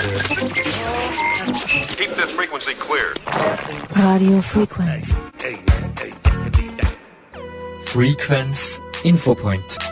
Keep 0.00 0.08
this 2.16 2.30
frequency 2.30 2.72
clear. 2.72 3.12
Radio 3.96 4.40
Frequenz. 4.40 5.20
Frequenz 7.84 8.80
Infopoint. 9.04 9.89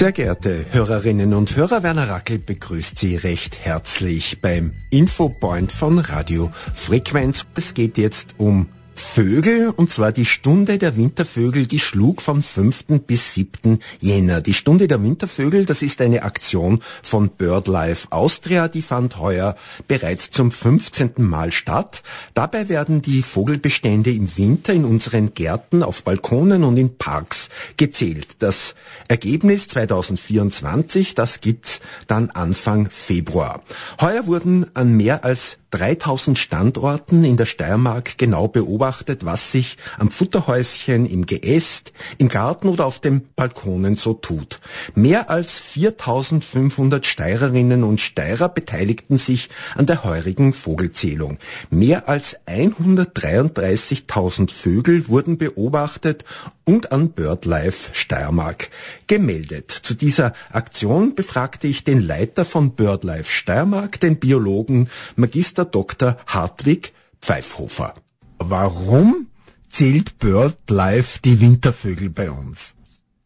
Sehr 0.00 0.12
geehrte 0.12 0.64
Hörerinnen 0.70 1.34
und 1.34 1.56
Hörer, 1.56 1.82
Werner 1.82 2.08
Rackel 2.08 2.38
begrüßt 2.38 2.98
Sie 2.98 3.16
recht 3.16 3.58
herzlich 3.62 4.40
beim 4.40 4.72
Infopoint 4.88 5.72
von 5.72 5.98
Radio 5.98 6.50
Frequenz. 6.72 7.44
Es 7.54 7.74
geht 7.74 7.98
jetzt 7.98 8.30
um 8.38 8.70
Vögel, 9.00 9.70
und 9.70 9.90
zwar 9.90 10.12
die 10.12 10.24
Stunde 10.24 10.78
der 10.78 10.96
Wintervögel, 10.96 11.66
die 11.66 11.80
schlug 11.80 12.22
vom 12.22 12.42
5. 12.42 13.00
bis 13.06 13.34
7. 13.34 13.80
Jänner. 14.00 14.40
Die 14.40 14.54
Stunde 14.54 14.86
der 14.86 15.02
Wintervögel, 15.02 15.64
das 15.64 15.82
ist 15.82 16.00
eine 16.00 16.22
Aktion 16.22 16.80
von 17.02 17.30
BirdLife 17.30 18.12
Austria, 18.12 18.68
die 18.68 18.82
fand 18.82 19.18
heuer 19.18 19.56
bereits 19.88 20.30
zum 20.30 20.52
15. 20.52 21.14
Mal 21.16 21.50
statt. 21.50 22.02
Dabei 22.34 22.68
werden 22.68 23.02
die 23.02 23.22
Vogelbestände 23.22 24.12
im 24.12 24.36
Winter 24.36 24.72
in 24.72 24.84
unseren 24.84 25.34
Gärten, 25.34 25.82
auf 25.82 26.04
Balkonen 26.04 26.62
und 26.62 26.76
in 26.76 26.96
Parks 26.96 27.48
gezählt. 27.76 28.28
Das 28.38 28.74
Ergebnis 29.08 29.66
2024, 29.68 31.14
das 31.14 31.40
gibt's 31.40 31.80
dann 32.06 32.30
Anfang 32.30 32.90
Februar. 32.90 33.62
Heuer 34.00 34.26
wurden 34.26 34.66
an 34.74 34.92
mehr 34.92 35.24
als 35.24 35.58
3000 35.70 36.38
Standorten 36.38 37.24
in 37.24 37.36
der 37.36 37.46
Steiermark 37.46 38.18
genau 38.18 38.48
beobachtet, 38.48 39.24
was 39.24 39.52
sich 39.52 39.78
am 39.98 40.10
Futterhäuschen, 40.10 41.06
im 41.06 41.26
Geäst, 41.26 41.92
im 42.18 42.28
Garten 42.28 42.68
oder 42.68 42.86
auf 42.86 42.98
den 42.98 43.28
Balkonen 43.36 43.94
so 43.94 44.14
tut. 44.14 44.60
Mehr 44.94 45.30
als 45.30 45.58
4500 45.58 47.06
Steirerinnen 47.06 47.84
und 47.84 48.00
Steirer 48.00 48.48
beteiligten 48.48 49.18
sich 49.18 49.48
an 49.76 49.86
der 49.86 50.02
heurigen 50.04 50.52
Vogelzählung. 50.52 51.38
Mehr 51.70 52.08
als 52.08 52.36
133.000 52.46 54.50
Vögel 54.50 55.08
wurden 55.08 55.38
beobachtet 55.38 56.24
und 56.64 56.92
an 56.92 57.10
BirdLife 57.10 57.94
Steiermark 57.94 58.70
gemeldet. 59.06 59.70
Zu 59.70 59.94
dieser 59.94 60.32
Aktion 60.52 61.14
befragte 61.14 61.66
ich 61.66 61.84
den 61.84 62.00
Leiter 62.00 62.44
von 62.44 62.76
BirdLife 62.76 63.30
Steiermark, 63.30 63.98
den 64.00 64.20
Biologen 64.20 64.88
Magister 65.16 65.59
Dr. 65.64 66.16
Hartwig 66.26 66.92
Pfeifhofer. 67.20 67.94
Warum 68.38 69.28
zählt 69.68 70.18
BirdLife 70.18 71.20
die 71.24 71.40
Wintervögel 71.40 72.10
bei 72.10 72.30
uns? 72.30 72.74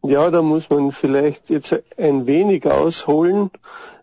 Ja, 0.03 0.29
da 0.29 0.41
muss 0.41 0.69
man 0.69 0.91
vielleicht 0.91 1.49
jetzt 1.49 1.75
ein 1.97 2.27
wenig 2.27 2.65
ausholen. 2.67 3.49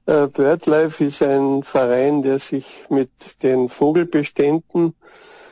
Äh, 0.07 0.27
BirdLife 0.27 1.05
ist 1.05 1.23
ein 1.23 1.63
Verein, 1.63 2.23
der 2.23 2.39
sich 2.39 2.67
mit 2.89 3.11
den 3.43 3.69
Vogelbeständen 3.69 4.95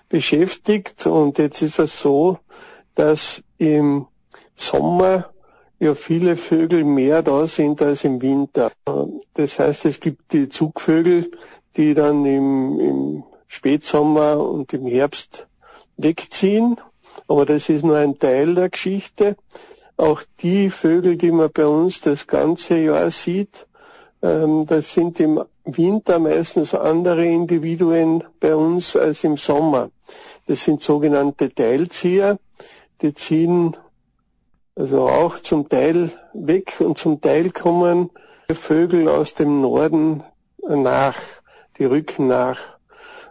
beschäftigt. 0.09 1.07
Und 1.07 1.39
jetzt 1.39 1.63
ist 1.63 1.79
es 1.79 2.01
so, 2.01 2.39
dass 2.95 3.43
im 3.59 4.07
Sommer 4.57 5.31
ja 5.79 5.95
viele 5.95 6.37
Vögel 6.37 6.85
mehr 6.85 7.23
da 7.23 7.47
sind 7.47 7.81
als 7.81 8.05
im 8.05 8.21
Winter. 8.21 8.71
Das 9.35 9.59
heißt, 9.59 9.87
es 9.87 10.01
gibt 10.01 10.33
die 10.33 10.49
Zugvögel, 10.49 11.31
die 11.77 11.95
dann 11.95 12.25
im, 12.25 12.81
im 12.81 13.25
Spätsommer 13.47 14.39
und 14.39 14.73
im 14.73 14.87
Herbst 14.87 15.47
wegziehen. 15.97 16.81
Aber 17.29 17.47
das 17.47 17.69
ist 17.69 17.85
nur 17.85 17.97
ein 17.97 18.19
Teil 18.19 18.55
der 18.55 18.69
Geschichte. 18.69 19.37
Auch 19.97 20.23
die 20.41 20.71
Vögel, 20.71 21.17
die 21.17 21.31
man 21.31 21.51
bei 21.53 21.67
uns 21.67 22.01
das 22.01 22.27
ganze 22.27 22.79
Jahr 22.79 23.11
sieht, 23.11 23.67
ähm, 24.23 24.67
das 24.67 24.93
sind 24.93 25.21
im 25.21 25.43
Winter 25.65 26.19
meistens 26.19 26.75
andere 26.75 27.25
Individuen 27.25 28.25
bei 28.41 28.55
uns 28.55 28.97
als 28.97 29.25
im 29.25 29.37
Sommer. 29.37 29.91
Das 30.47 30.65
sind 30.65 30.81
sogenannte 30.81 31.53
Teilzieher. 31.55 32.39
Die 33.03 33.15
ziehen 33.15 33.77
also 34.75 35.09
auch 35.09 35.39
zum 35.41 35.69
Teil 35.69 36.11
weg 36.33 36.77
und 36.81 36.99
zum 36.99 37.21
Teil 37.21 37.51
kommen 37.51 38.11
Vögel 38.49 39.09
aus 39.09 39.35
dem 39.35 39.61
Norden 39.61 40.23
nach, 40.67 41.17
die 41.81 41.87
rücken 41.87 42.29
nach. 42.29 42.61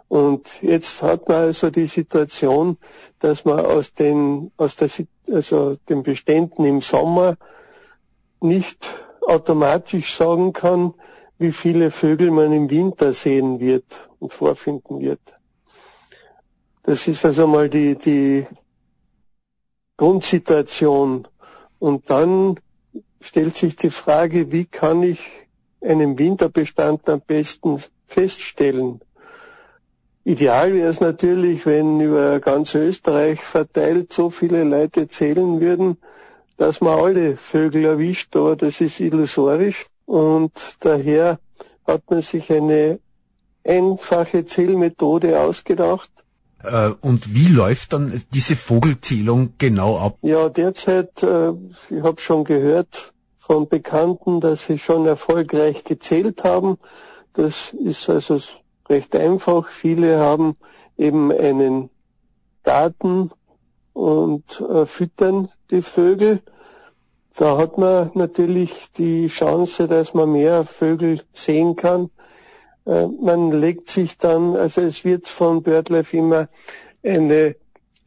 Und 0.08 0.60
jetzt 0.60 1.02
hat 1.02 1.28
man 1.28 1.38
also 1.38 1.70
die 1.70 1.86
Situation, 1.86 2.76
dass 3.20 3.44
man 3.44 3.64
aus 3.64 3.94
den, 3.94 4.50
aus 4.56 4.74
der, 4.74 4.90
also 5.30 5.76
den 5.88 6.02
Beständen 6.02 6.64
im 6.64 6.80
Sommer 6.80 7.36
nicht 8.40 8.92
automatisch 9.22 10.16
sagen 10.16 10.52
kann, 10.52 10.94
wie 11.38 11.52
viele 11.52 11.92
Vögel 11.92 12.32
man 12.32 12.52
im 12.52 12.68
Winter 12.68 13.12
sehen 13.12 13.60
wird 13.60 13.84
und 14.18 14.32
vorfinden 14.32 15.00
wird. 15.00 15.20
Das 16.82 17.06
ist 17.06 17.24
also 17.24 17.46
mal 17.46 17.68
die, 17.68 17.94
die 17.96 18.46
Grundsituation. 19.96 21.28
Und 21.78 22.10
dann 22.10 22.58
stellt 23.20 23.54
sich 23.54 23.76
die 23.76 23.90
Frage, 23.90 24.50
wie 24.50 24.64
kann 24.64 25.02
ich 25.04 25.48
einen 25.80 26.18
Winterbestand 26.18 27.08
am 27.08 27.20
besten 27.20 27.80
feststellen? 28.10 29.00
Ideal 30.24 30.74
wäre 30.74 30.88
es 30.88 31.00
natürlich, 31.00 31.64
wenn 31.64 32.00
über 32.00 32.40
ganz 32.40 32.74
Österreich 32.74 33.40
verteilt 33.40 34.12
so 34.12 34.28
viele 34.30 34.64
Leute 34.64 35.08
zählen 35.08 35.60
würden, 35.60 35.96
dass 36.58 36.80
man 36.82 36.98
alle 36.98 37.36
Vögel 37.36 37.84
erwischt, 37.86 38.36
aber 38.36 38.54
das 38.54 38.80
ist 38.82 39.00
illusorisch 39.00 39.86
und 40.04 40.52
daher 40.80 41.38
hat 41.86 42.02
man 42.10 42.20
sich 42.20 42.52
eine 42.52 43.00
einfache 43.64 44.44
Zählmethode 44.44 45.40
ausgedacht. 45.40 46.10
Äh, 46.62 46.90
und 47.00 47.34
wie 47.34 47.48
läuft 47.48 47.94
dann 47.94 48.22
diese 48.34 48.56
Vogelzählung 48.56 49.54
genau 49.56 49.98
ab? 49.98 50.18
Ja, 50.22 50.48
derzeit, 50.48 51.22
äh, 51.22 51.52
ich 51.88 52.02
habe 52.02 52.20
schon 52.20 52.44
gehört 52.44 53.12
von 53.36 53.68
Bekannten, 53.68 54.40
dass 54.40 54.66
sie 54.66 54.78
schon 54.78 55.06
erfolgreich 55.06 55.84
gezählt 55.84 56.44
haben. 56.44 56.78
Das 57.32 57.72
ist 57.72 58.08
also 58.08 58.40
recht 58.88 59.14
einfach. 59.14 59.68
Viele 59.68 60.18
haben 60.18 60.56
eben 60.98 61.32
einen 61.32 61.90
Daten 62.62 63.30
und 63.92 64.60
äh, 64.60 64.86
füttern 64.86 65.48
die 65.70 65.82
Vögel. 65.82 66.42
Da 67.36 67.56
hat 67.56 67.78
man 67.78 68.10
natürlich 68.14 68.90
die 68.92 69.28
Chance, 69.28 69.88
dass 69.88 70.14
man 70.14 70.32
mehr 70.32 70.64
Vögel 70.64 71.22
sehen 71.32 71.76
kann. 71.76 72.10
Äh, 72.86 73.06
man 73.06 73.52
legt 73.52 73.90
sich 73.90 74.18
dann, 74.18 74.56
also 74.56 74.80
es 74.80 75.04
wird 75.04 75.28
von 75.28 75.62
BirdLife 75.62 76.16
immer 76.16 76.48
eine, 77.02 77.56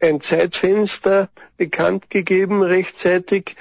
ein 0.00 0.20
Zeitfenster 0.20 1.30
bekannt 1.56 2.10
gegeben 2.10 2.62
rechtzeitig. 2.62 3.56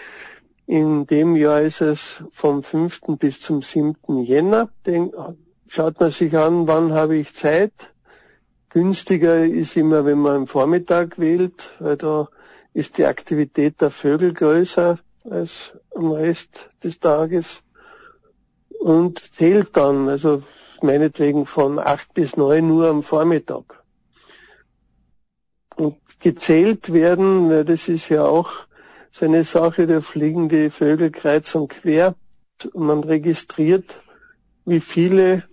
In 0.66 1.08
dem 1.08 1.36
Jahr 1.36 1.62
ist 1.62 1.82
es 1.82 2.24
vom 2.32 2.64
5. 2.64 3.02
bis 3.20 3.42
zum 3.42 3.62
7. 3.62 4.24
Jänner. 4.24 4.70
Den 4.86 5.12
schaut 5.68 6.00
man 6.00 6.12
sich 6.12 6.36
an, 6.38 6.68
wann 6.68 6.94
habe 6.94 7.16
ich 7.16 7.34
Zeit. 7.34 7.74
Günstiger 8.70 9.46
ist 9.46 9.78
immer, 9.78 10.06
wenn 10.06 10.20
man 10.20 10.36
am 10.36 10.48
Vormittag 10.48 11.20
wählt, 11.20 11.70
weil 11.80 11.98
da 11.98 12.28
ist 12.74 12.98
die 12.98 13.06
Aktivität 13.06 13.82
der 13.82 13.92
Vögel 13.92 14.34
größer 14.34 15.00
als 15.30 15.74
am 15.96 16.12
Rest 16.12 16.70
des 16.84 17.00
Tages 17.00 17.62
und 18.80 19.20
zählt 19.34 19.78
dann, 19.78 20.10
also 20.10 20.44
meinetwegen 20.82 21.46
von 21.46 21.80
acht 21.80 22.14
bis 22.14 22.36
neun 22.36 22.70
Uhr 22.72 22.90
am 22.90 23.04
Vormittag. 23.04 23.84
Und 25.76 25.98
gezählt 26.20 26.92
werden, 26.92 27.66
das 27.66 27.88
ist 27.88 28.10
ja 28.10 28.24
auch 28.24 28.52
so 29.12 29.26
eine 29.26 29.44
Sache, 29.44 29.88
da 29.88 30.02
fliegen 30.02 30.50
die 30.50 30.70
Vögel 30.70 31.12
kreuz 31.12 31.54
und 31.56 31.70
quer. 31.70 32.16
Man 32.74 33.04
registriert, 33.04 34.00
wie 34.66 34.80
viele 34.80 35.44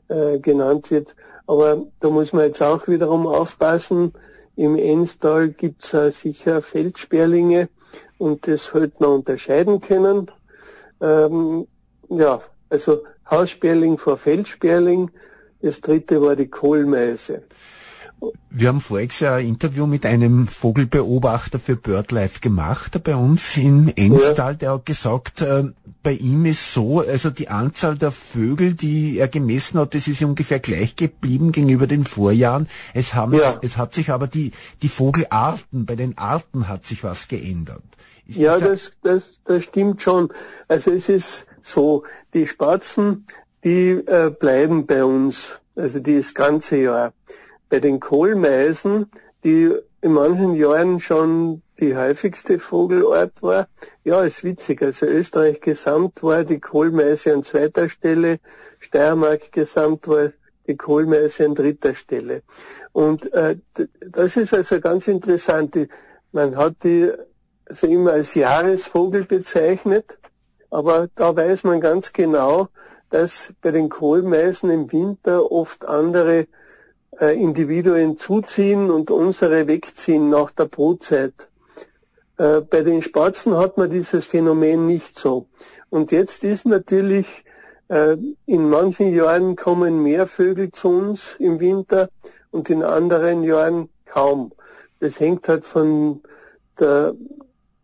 äh, 0.08 0.38
genannt 0.38 0.90
wird. 0.90 1.14
Aber 1.46 1.86
da 2.00 2.08
muss 2.08 2.32
man 2.32 2.46
jetzt 2.46 2.62
auch 2.62 2.88
wiederum 2.88 3.26
aufpassen. 3.26 4.14
Im 4.56 4.76
Enstal 4.76 5.50
gibt's 5.50 5.92
äh, 5.92 6.10
sicher 6.10 6.62
Feldsperlinge 6.62 7.68
und 8.18 8.46
das 8.46 8.72
halt 8.72 9.00
noch 9.00 9.14
unterscheiden 9.14 9.80
können. 9.80 10.30
Ähm, 11.00 11.66
ja, 12.08 12.40
also 12.70 13.02
Haussperling 13.30 13.98
vor 13.98 14.16
Feldsperling. 14.16 15.10
Das 15.60 15.80
dritte 15.80 16.22
war 16.22 16.36
die 16.36 16.48
Kohlmeise. 16.48 17.42
Wir 18.50 18.68
haben 18.68 18.80
voriges 18.80 19.20
Jahr 19.20 19.36
ein 19.36 19.48
Interview 19.48 19.86
mit 19.86 20.04
einem 20.06 20.46
Vogelbeobachter 20.46 21.58
für 21.58 21.76
BirdLife 21.76 22.40
gemacht, 22.40 23.02
bei 23.02 23.16
uns 23.16 23.56
in 23.56 23.88
Enstal, 23.96 24.56
der 24.56 24.74
hat 24.74 24.86
gesagt, 24.86 25.42
äh, 25.42 25.64
bei 26.02 26.12
ihm 26.12 26.44
ist 26.44 26.72
so, 26.72 27.00
also 27.00 27.30
die 27.30 27.48
Anzahl 27.48 27.96
der 27.96 28.12
Vögel, 28.12 28.74
die 28.74 29.18
er 29.18 29.28
gemessen 29.28 29.78
hat, 29.78 29.94
das 29.94 30.08
ist 30.08 30.22
ungefähr 30.22 30.58
gleich 30.58 30.96
geblieben 30.96 31.52
gegenüber 31.52 31.86
den 31.86 32.04
Vorjahren. 32.04 32.68
Es, 32.92 33.14
haben, 33.14 33.34
ja. 33.34 33.58
es, 33.62 33.72
es 33.72 33.76
hat 33.76 33.94
sich 33.94 34.10
aber 34.10 34.26
die, 34.26 34.52
die 34.82 34.88
Vogelarten, 34.88 35.86
bei 35.86 35.96
den 35.96 36.18
Arten 36.18 36.68
hat 36.68 36.84
sich 36.86 37.04
was 37.04 37.28
geändert. 37.28 37.82
Ist 38.26 38.38
ja, 38.38 38.58
das, 38.58 38.92
das, 39.02 39.22
das 39.44 39.64
stimmt 39.64 40.02
schon. 40.02 40.28
Also 40.68 40.90
es 40.90 41.08
ist 41.08 41.46
so, 41.62 42.04
die 42.34 42.46
Spatzen, 42.46 43.26
die 43.64 43.90
äh, 43.90 44.30
bleiben 44.30 44.86
bei 44.86 45.04
uns, 45.04 45.60
also 45.76 46.00
die 46.00 46.16
das 46.16 46.34
ganze 46.34 46.76
Jahr. 46.76 47.12
Bei 47.72 47.80
den 47.80 48.00
Kohlmeisen, 48.00 49.06
die 49.44 49.74
in 50.02 50.12
manchen 50.12 50.54
Jahren 50.56 51.00
schon 51.00 51.62
die 51.80 51.96
häufigste 51.96 52.58
Vogelart 52.58 53.42
war, 53.42 53.66
ja, 54.04 54.22
ist 54.22 54.44
witzig. 54.44 54.82
Also 54.82 55.06
Österreich 55.06 55.62
gesamt 55.62 56.22
war 56.22 56.44
die 56.44 56.60
Kohlmeise 56.60 57.32
an 57.32 57.42
zweiter 57.42 57.88
Stelle, 57.88 58.40
Steiermark 58.78 59.52
gesamt 59.52 60.06
war 60.06 60.32
die 60.66 60.76
Kohlmeise 60.76 61.46
an 61.46 61.54
dritter 61.54 61.94
Stelle. 61.94 62.42
Und 62.92 63.32
äh, 63.32 63.56
das 64.06 64.36
ist 64.36 64.52
also 64.52 64.78
ganz 64.78 65.08
interessant. 65.08 65.74
Man 66.32 66.56
hat 66.56 66.84
die 66.84 67.10
also 67.64 67.86
immer 67.86 68.12
als 68.12 68.34
Jahresvogel 68.34 69.24
bezeichnet 69.24 70.18
aber 70.72 71.08
da 71.14 71.36
weiß 71.36 71.64
man 71.64 71.82
ganz 71.82 72.14
genau, 72.14 72.68
dass 73.10 73.52
bei 73.60 73.70
den 73.72 73.90
Kohlmeisen 73.90 74.70
im 74.70 74.90
Winter 74.90 75.52
oft 75.52 75.84
andere 75.84 76.46
äh, 77.20 77.38
Individuen 77.40 78.16
zuziehen 78.16 78.90
und 78.90 79.10
unsere 79.10 79.66
wegziehen 79.66 80.30
nach 80.30 80.50
der 80.50 80.66
Brutzeit. 80.66 81.34
Äh, 82.38 82.60
bei 82.62 82.82
den 82.82 83.02
Spatzen 83.02 83.56
hat 83.56 83.76
man 83.76 83.90
dieses 83.90 84.26
Phänomen 84.26 84.86
nicht 84.86 85.18
so. 85.18 85.46
Und 85.90 86.10
jetzt 86.12 86.42
ist 86.44 86.66
natürlich, 86.66 87.44
äh, 87.88 88.16
in 88.46 88.68
manchen 88.68 89.14
Jahren 89.14 89.56
kommen 89.56 90.02
mehr 90.02 90.26
Vögel 90.26 90.72
zu 90.72 90.88
uns 90.88 91.36
im 91.38 91.60
Winter 91.60 92.08
und 92.50 92.70
in 92.70 92.82
anderen 92.82 93.42
Jahren 93.42 93.90
kaum. 94.06 94.52
Das 95.00 95.20
hängt 95.20 95.48
halt 95.48 95.64
von 95.64 96.22
der 96.78 97.14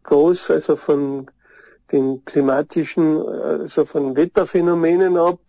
Groß, 0.04 0.50
also 0.50 0.76
von 0.76 1.30
den 1.92 2.24
klimatischen, 2.24 3.26
also 3.26 3.84
von 3.84 4.16
Wetterphänomenen 4.16 5.16
ab. 5.16 5.40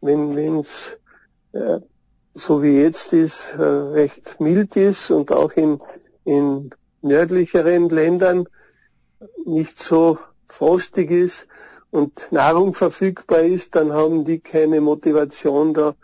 Wenn 0.00 0.58
es 0.58 0.96
äh, 1.52 1.78
so 2.34 2.62
wie 2.62 2.80
jetzt 2.80 3.12
ist, 3.12 3.54
äh, 3.58 3.62
recht 3.62 4.40
mild 4.40 4.76
ist 4.76 5.10
und 5.10 5.32
auch 5.32 5.52
in, 5.52 5.80
in 6.24 6.70
nördlicheren 7.02 7.88
Ländern 7.88 8.48
nicht 9.44 9.78
so 9.78 10.18
frostig 10.48 11.10
ist 11.10 11.46
und 11.90 12.26
Nahrung 12.30 12.74
verfügbar 12.74 13.42
ist, 13.42 13.74
dann 13.74 13.92
haben 13.92 14.24
die 14.24 14.40
keine 14.40 14.80
Motivation 14.80 15.74
da 15.74 15.94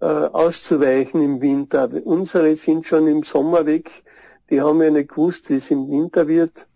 äh, 0.00 0.06
auszuweichen 0.06 1.22
im 1.22 1.40
Winter. 1.40 1.88
Unsere 2.04 2.56
sind 2.56 2.86
schon 2.86 3.06
im 3.06 3.22
Sommer 3.22 3.66
weg, 3.66 4.04
die 4.50 4.60
haben 4.60 4.82
ja 4.82 4.90
nicht 4.90 5.10
gewusst, 5.10 5.48
wie 5.50 5.56
es 5.56 5.70
im 5.70 5.88
Winter 5.88 6.26
wird, 6.26 6.66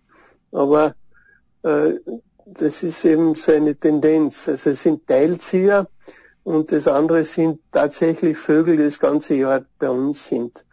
aber 0.52 0.94
äh, 1.62 1.94
das 2.44 2.82
ist 2.82 3.04
eben 3.04 3.34
so 3.34 3.52
eine 3.52 3.75
Tendenz. 3.76 4.49
Also 4.49 4.70
es 4.70 4.82
sind 4.82 5.06
Teilzieher 5.06 5.88
und 6.44 6.73
das 6.73 6.89
andere 6.89 7.25
sind 7.25 7.61
tatsächlich 7.71 8.37
Vögel, 8.37 8.77
die 8.77 8.85
das 8.85 8.99
ganze 8.99 9.35
Jahr 9.35 9.65
bei 9.79 9.91
uns 9.91 10.27
sind. 10.27 10.65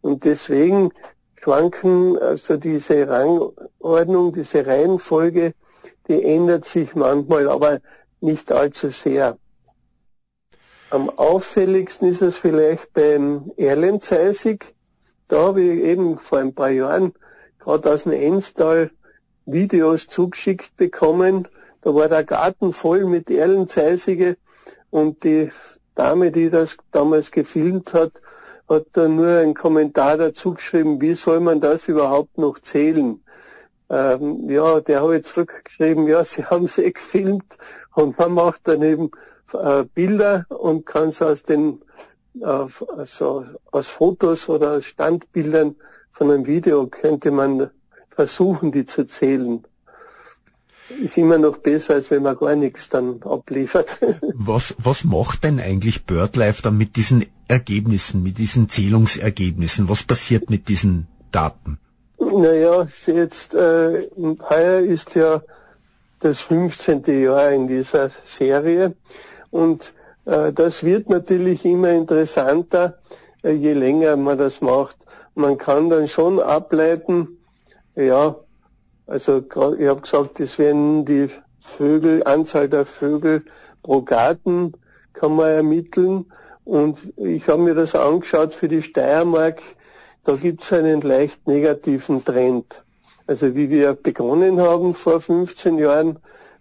Und 0.00 0.24
deswegen 0.24 0.90
schwanken 1.34 2.18
also 2.18 2.56
diese 2.56 3.08
Rangordnung, 3.08 4.32
diese 4.32 4.66
Reihenfolge, 4.66 5.54
die 6.06 6.22
ändert 6.22 6.64
sich 6.64 6.94
manchmal, 6.94 7.48
aber 7.48 7.80
nicht 8.20 8.50
allzu 8.50 8.88
sehr. 8.88 9.38
Am 10.90 11.10
auffälligsten 11.10 12.08
ist 12.08 12.22
es 12.22 12.38
vielleicht 12.38 12.92
beim 12.94 13.52
Erlenzeisig. 13.58 14.74
Da 15.28 15.48
habe 15.48 15.60
ich 15.60 15.82
eben 15.82 16.18
vor 16.18 16.38
ein 16.38 16.54
paar 16.54 16.70
Jahren 16.70 17.12
gerade 17.58 17.92
aus 17.92 18.04
dem 18.04 18.12
Enstal 18.12 18.90
Videos 19.44 20.08
zugeschickt 20.08 20.74
bekommen. 20.78 21.46
Da 21.82 21.94
war 21.94 22.08
der 22.08 22.24
Garten 22.24 22.72
voll 22.72 23.04
mit 23.04 23.30
Erlenzeisige 23.30 24.38
und 24.90 25.24
die 25.24 25.50
Dame, 25.94 26.30
die 26.30 26.50
das 26.50 26.76
damals 26.92 27.30
gefilmt 27.30 27.92
hat, 27.94 28.12
hat 28.68 28.86
da 28.92 29.08
nur 29.08 29.38
einen 29.38 29.54
Kommentar 29.54 30.16
dazu 30.16 30.54
geschrieben, 30.54 31.00
wie 31.00 31.14
soll 31.14 31.40
man 31.40 31.60
das 31.60 31.88
überhaupt 31.88 32.38
noch 32.38 32.58
zählen? 32.58 33.22
Ähm, 33.90 34.50
ja, 34.50 34.80
der 34.80 35.00
habe 35.00 35.16
ich 35.16 35.24
zurückgeschrieben, 35.24 36.06
ja, 36.06 36.22
sie 36.24 36.44
haben 36.44 36.66
es 36.66 36.78
eh 36.78 36.90
gefilmt 36.90 37.56
und 37.94 38.18
man 38.18 38.32
macht 38.32 38.68
dann 38.68 38.82
eben 38.82 39.10
äh, 39.54 39.84
Bilder 39.84 40.44
und 40.50 40.84
kann 40.84 41.08
es 41.08 41.22
aus 41.22 41.42
den 41.42 41.80
äh, 42.40 42.66
also 42.96 43.44
aus 43.70 43.88
Fotos 43.88 44.48
oder 44.48 44.72
aus 44.72 44.84
Standbildern 44.84 45.76
von 46.10 46.30
einem 46.30 46.46
Video 46.46 46.86
könnte 46.86 47.30
man 47.30 47.70
versuchen, 48.10 48.72
die 48.72 48.84
zu 48.84 49.06
zählen. 49.06 49.64
Ist 51.02 51.18
immer 51.18 51.38
noch 51.38 51.58
besser, 51.58 51.94
als 51.94 52.10
wenn 52.10 52.22
man 52.22 52.36
gar 52.36 52.56
nichts 52.56 52.88
dann 52.88 53.22
abliefert. 53.22 53.98
Was, 54.34 54.74
was 54.78 55.04
macht 55.04 55.44
denn 55.44 55.60
eigentlich 55.60 56.06
BirdLife 56.06 56.62
dann 56.62 56.78
mit 56.78 56.96
diesen 56.96 57.26
Ergebnissen, 57.46 58.22
mit 58.22 58.38
diesen 58.38 58.68
Zählungsergebnissen? 58.68 59.88
Was 59.88 60.02
passiert 60.02 60.48
mit 60.48 60.68
diesen 60.68 61.06
Daten? 61.30 61.78
Naja, 62.18 62.86
jetzt, 63.06 63.54
äh, 63.54 64.08
heuer 64.48 64.80
ist 64.80 65.14
ja 65.14 65.42
das 66.20 66.40
15. 66.40 67.02
Jahr 67.22 67.52
in 67.52 67.68
dieser 67.68 68.10
Serie 68.24 68.94
und 69.50 69.92
äh, 70.24 70.52
das 70.52 70.84
wird 70.84 71.08
natürlich 71.08 71.64
immer 71.64 71.90
interessanter, 71.90 72.98
äh, 73.42 73.52
je 73.52 73.72
länger 73.72 74.16
man 74.16 74.38
das 74.38 74.60
macht. 74.60 74.96
Man 75.34 75.58
kann 75.58 75.90
dann 75.90 76.08
schon 76.08 76.40
ableiten, 76.40 77.38
ja, 77.94 78.36
also 79.08 79.38
ich 79.78 79.88
habe 79.88 80.00
gesagt, 80.02 80.38
das 80.38 80.58
wären 80.58 81.04
die 81.06 81.28
Vögel, 81.60 82.22
Anzahl 82.24 82.68
der 82.68 82.84
Vögel 82.86 83.42
pro 83.82 84.02
Garten 84.02 84.74
kann 85.14 85.34
man 85.34 85.48
ermitteln. 85.48 86.26
Und 86.64 86.98
ich 87.16 87.48
habe 87.48 87.62
mir 87.62 87.74
das 87.74 87.94
angeschaut 87.94 88.54
für 88.54 88.68
die 88.68 88.82
Steiermark, 88.82 89.62
da 90.24 90.36
gibt 90.36 90.62
es 90.62 90.72
einen 90.74 91.00
leicht 91.00 91.46
negativen 91.48 92.22
Trend. 92.22 92.84
Also 93.26 93.54
wie 93.54 93.70
wir 93.70 93.94
begonnen 93.94 94.60
haben 94.60 94.94
vor 94.94 95.20
15 95.22 95.78
Jahren, 95.78 96.18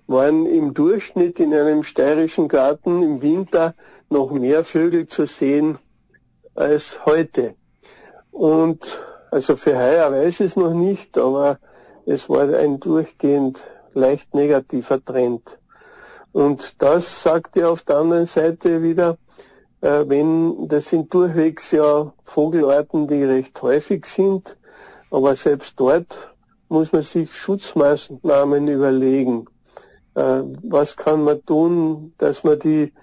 waren 0.07 0.45
im 0.45 0.73
Durchschnitt 0.73 1.41
in 1.41 1.53
einem 1.53 1.83
steirischen 1.83 2.47
Garten 2.47 3.03
im 3.03 3.21
Winter 3.21 3.75
noch 4.09 4.31
mehr 4.31 4.63
Vögel 4.63 5.07
zu 5.07 5.25
sehen 5.25 5.79
als 6.55 7.05
heute. 7.05 7.55
Und 8.31 8.99
also 9.31 9.57
für 9.57 9.77
heuer 9.77 10.09
weiß 10.13 10.39
ich 10.39 10.45
es 10.45 10.55
noch 10.55 10.73
nicht, 10.73 11.17
aber 11.17 11.59
es 12.07 12.27
war 12.27 12.49
ein 12.49 12.79
durchgehend 12.79 13.59
leicht 13.93 14.33
negativer 14.33 15.03
Trend. 15.03 15.59
Und 16.31 16.81
das 16.81 17.21
sagt 17.21 17.55
ja 17.55 17.69
auf 17.69 17.83
der 17.83 17.97
anderen 17.97 18.25
Seite 18.25 18.81
wieder, 18.81 19.17
äh, 19.81 20.03
wenn, 20.07 20.67
das 20.67 20.89
sind 20.89 21.13
durchwegs 21.13 21.69
ja 21.71 22.11
Vogelarten, 22.23 23.07
die 23.07 23.23
recht 23.23 23.61
häufig 23.61 24.07
sind, 24.07 24.57
Aber 25.09 25.35
selbst 25.35 25.79
dort 25.79 26.35
muss 26.67 26.91
man 26.91 27.01
sich 27.01 27.33
Schutzmaßnahmen 27.33 28.67
überlegen. 28.67 29.45
Äh, 30.15 30.41
was 30.63 30.97
kann 30.97 31.23
man 31.23 31.45
tun, 31.45 32.13
dass 32.17 32.43
man 32.43 32.59
die, 32.59 32.93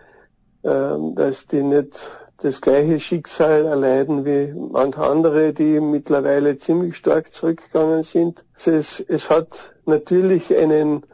äh, 0.62 0.96
dass 1.14 1.46
die 1.46 1.62
nicht 1.62 1.98
das 2.44 2.60
gleiche 2.60 3.00
Schicksal 3.00 3.64
erleiden 3.64 4.26
wie 4.26 4.52
manche 4.52 5.00
andere, 5.00 5.54
die 5.54 5.80
mittlerweile 5.80 6.58
ziemlich 6.58 6.94
stark 6.94 7.32
zurückgegangen 7.32 8.02
sind. 8.02 8.44
Es, 8.62 9.00
es 9.00 9.30
hat 9.30 9.72
natürlich 9.86 10.54
einen, 10.54 11.04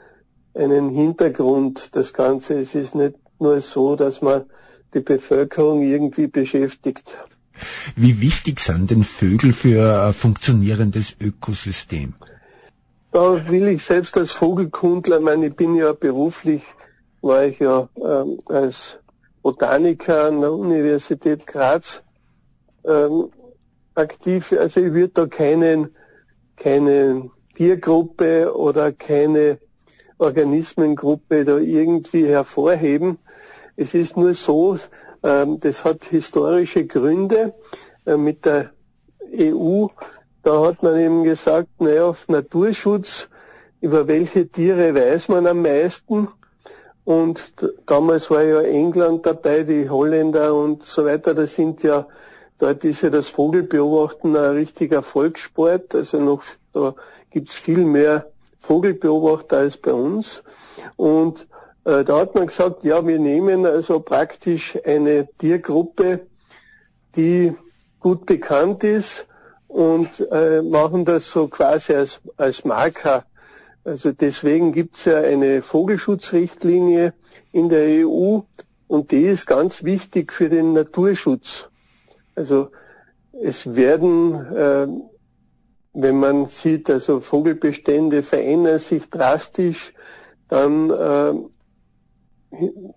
einen 0.54 0.90
Hintergrund, 0.90 1.94
das 1.94 2.12
Ganze. 2.12 2.58
Es 2.58 2.74
ist 2.74 2.96
nicht 2.96 3.14
nur 3.38 3.60
so, 3.60 3.94
dass 3.94 4.22
man 4.22 4.42
die 4.92 4.98
Bevölkerung 5.00 5.82
irgendwie 5.82 6.26
beschäftigt. 6.26 7.16
Wie 7.94 8.20
wichtig 8.20 8.58
sind 8.58 8.90
denn 8.90 9.04
Vögel 9.04 9.52
für 9.52 10.02
ein 10.06 10.12
funktionierendes 10.12 11.14
Ökosystem? 11.20 12.14
Da 13.12 13.48
will 13.48 13.68
ich 13.68 13.84
selbst 13.84 14.16
als 14.16 14.32
Vogelkundler, 14.32 15.18
ich 15.18 15.24
meine, 15.24 15.46
ich 15.46 15.54
bin 15.54 15.76
ja 15.76 15.92
beruflich, 15.92 16.62
war 17.22 17.44
ich 17.44 17.60
ja 17.60 17.88
ähm, 17.96 18.40
als 18.46 18.98
Botaniker 19.42 20.26
an 20.26 20.40
der 20.40 20.52
Universität 20.52 21.46
Graz 21.46 22.02
ähm, 22.84 23.30
aktiv. 23.94 24.54
Also 24.58 24.80
ich 24.80 24.92
würde 24.92 25.12
da 25.14 25.26
keinen, 25.26 25.94
keine 26.56 27.30
Tiergruppe 27.54 28.54
oder 28.54 28.92
keine 28.92 29.58
Organismengruppe 30.18 31.44
da 31.44 31.58
irgendwie 31.58 32.26
hervorheben. 32.26 33.18
Es 33.76 33.94
ist 33.94 34.16
nur 34.16 34.34
so, 34.34 34.78
ähm, 35.22 35.58
das 35.60 35.84
hat 35.84 36.04
historische 36.04 36.86
Gründe 36.86 37.54
äh, 38.04 38.16
mit 38.16 38.44
der 38.44 38.72
EU 39.32 39.86
da 40.42 40.64
hat 40.64 40.82
man 40.82 40.98
eben 40.98 41.22
gesagt, 41.22 41.80
naja, 41.80 42.06
auf 42.06 42.28
Naturschutz, 42.28 43.28
über 43.80 44.08
welche 44.08 44.48
Tiere 44.48 44.94
weiß 44.94 45.28
man 45.28 45.46
am 45.46 45.62
meisten. 45.62 46.28
Und 47.04 47.54
damals 47.86 48.30
war 48.30 48.42
ja 48.42 48.60
England 48.60 49.26
dabei, 49.26 49.62
die 49.62 49.88
Holländer 49.88 50.54
und 50.54 50.84
so 50.84 51.04
weiter. 51.04 51.34
Das 51.34 51.54
sind 51.54 51.82
ja, 51.82 52.06
dort 52.58 52.84
ist 52.84 53.02
ja 53.02 53.10
das 53.10 53.28
Vogelbeobachten 53.28 54.36
ein 54.36 54.52
richtiger 54.52 55.02
Volkssport. 55.02 55.94
Also 55.94 56.20
noch, 56.20 56.42
da 56.72 56.94
gibt's 57.30 57.54
viel 57.54 57.84
mehr 57.84 58.26
Vogelbeobachter 58.58 59.58
als 59.58 59.76
bei 59.76 59.92
uns. 59.92 60.42
Und 60.96 61.46
äh, 61.84 62.04
da 62.04 62.20
hat 62.20 62.34
man 62.34 62.46
gesagt, 62.46 62.84
ja, 62.84 63.04
wir 63.06 63.18
nehmen 63.18 63.66
also 63.66 64.00
praktisch 64.00 64.78
eine 64.84 65.28
Tiergruppe, 65.38 66.26
die 67.16 67.54
gut 67.98 68.26
bekannt 68.26 68.84
ist, 68.84 69.26
und 69.70 70.26
äh, 70.32 70.62
machen 70.62 71.04
das 71.04 71.30
so 71.30 71.46
quasi 71.46 71.94
als, 71.94 72.20
als 72.36 72.64
Marker. 72.64 73.24
Also 73.90 74.12
deswegen 74.12 74.70
gibt's 74.70 75.04
ja 75.04 75.18
eine 75.18 75.62
Vogelschutzrichtlinie 75.62 77.12
in 77.50 77.68
der 77.68 78.06
EU 78.06 78.38
und 78.86 79.10
die 79.10 79.22
ist 79.22 79.48
ganz 79.48 79.82
wichtig 79.82 80.32
für 80.32 80.48
den 80.48 80.74
Naturschutz. 80.74 81.68
Also 82.36 82.70
es 83.32 83.74
werden, 83.74 84.34
äh, 84.54 84.86
wenn 85.92 86.20
man 86.20 86.46
sieht, 86.46 86.88
also 86.88 87.18
Vogelbestände 87.18 88.22
verändern 88.22 88.78
sich 88.78 89.10
drastisch, 89.10 89.92
dann 90.46 90.90
äh, 90.90 91.34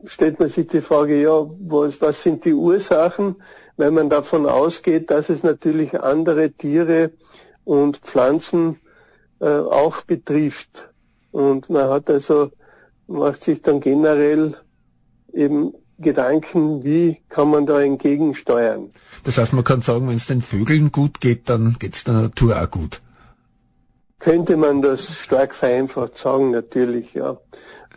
stellt 0.06 0.40
man 0.40 0.50
sich 0.50 0.68
die 0.68 0.82
Frage, 0.82 1.20
ja, 1.20 1.44
was, 1.60 2.00
was 2.02 2.22
sind 2.22 2.46
die 2.46 2.54
Ursachen? 2.54 3.38
Weil 3.78 3.90
man 3.90 4.12
davon 4.12 4.46
ausgeht, 4.46 5.10
dass 5.10 5.30
es 5.30 5.42
natürlich 5.42 6.00
andere 6.00 6.52
Tiere 6.52 7.14
und 7.64 7.98
Pflanzen 7.98 8.78
äh, 9.44 9.60
auch 9.60 10.02
betrifft. 10.04 10.90
Und 11.32 11.70
man 11.70 11.90
hat 11.90 12.10
also, 12.10 12.52
macht 13.08 13.44
sich 13.44 13.62
dann 13.62 13.82
generell 13.82 14.56
eben 15.34 15.74
Gedanken, 16.00 16.84
wie 16.84 17.22
kann 17.28 17.50
man 17.50 17.66
da 17.66 17.82
entgegensteuern. 17.82 18.92
Das 19.26 19.38
heißt, 19.38 19.52
man 19.54 19.64
kann 19.64 19.82
sagen, 19.82 20.08
wenn 20.08 20.16
es 20.16 20.28
den 20.28 20.42
Vögeln 20.42 20.92
gut 20.92 21.20
geht, 21.20 21.50
dann 21.50 21.76
geht 21.78 21.96
es 21.96 22.04
der 22.04 22.14
Natur 22.14 22.62
auch 22.62 22.70
gut. 22.70 23.02
Könnte 24.20 24.56
man 24.56 24.82
das 24.82 25.18
stark 25.18 25.54
vereinfacht 25.54 26.18
sagen, 26.18 26.52
natürlich, 26.52 27.14
ja. 27.14 27.38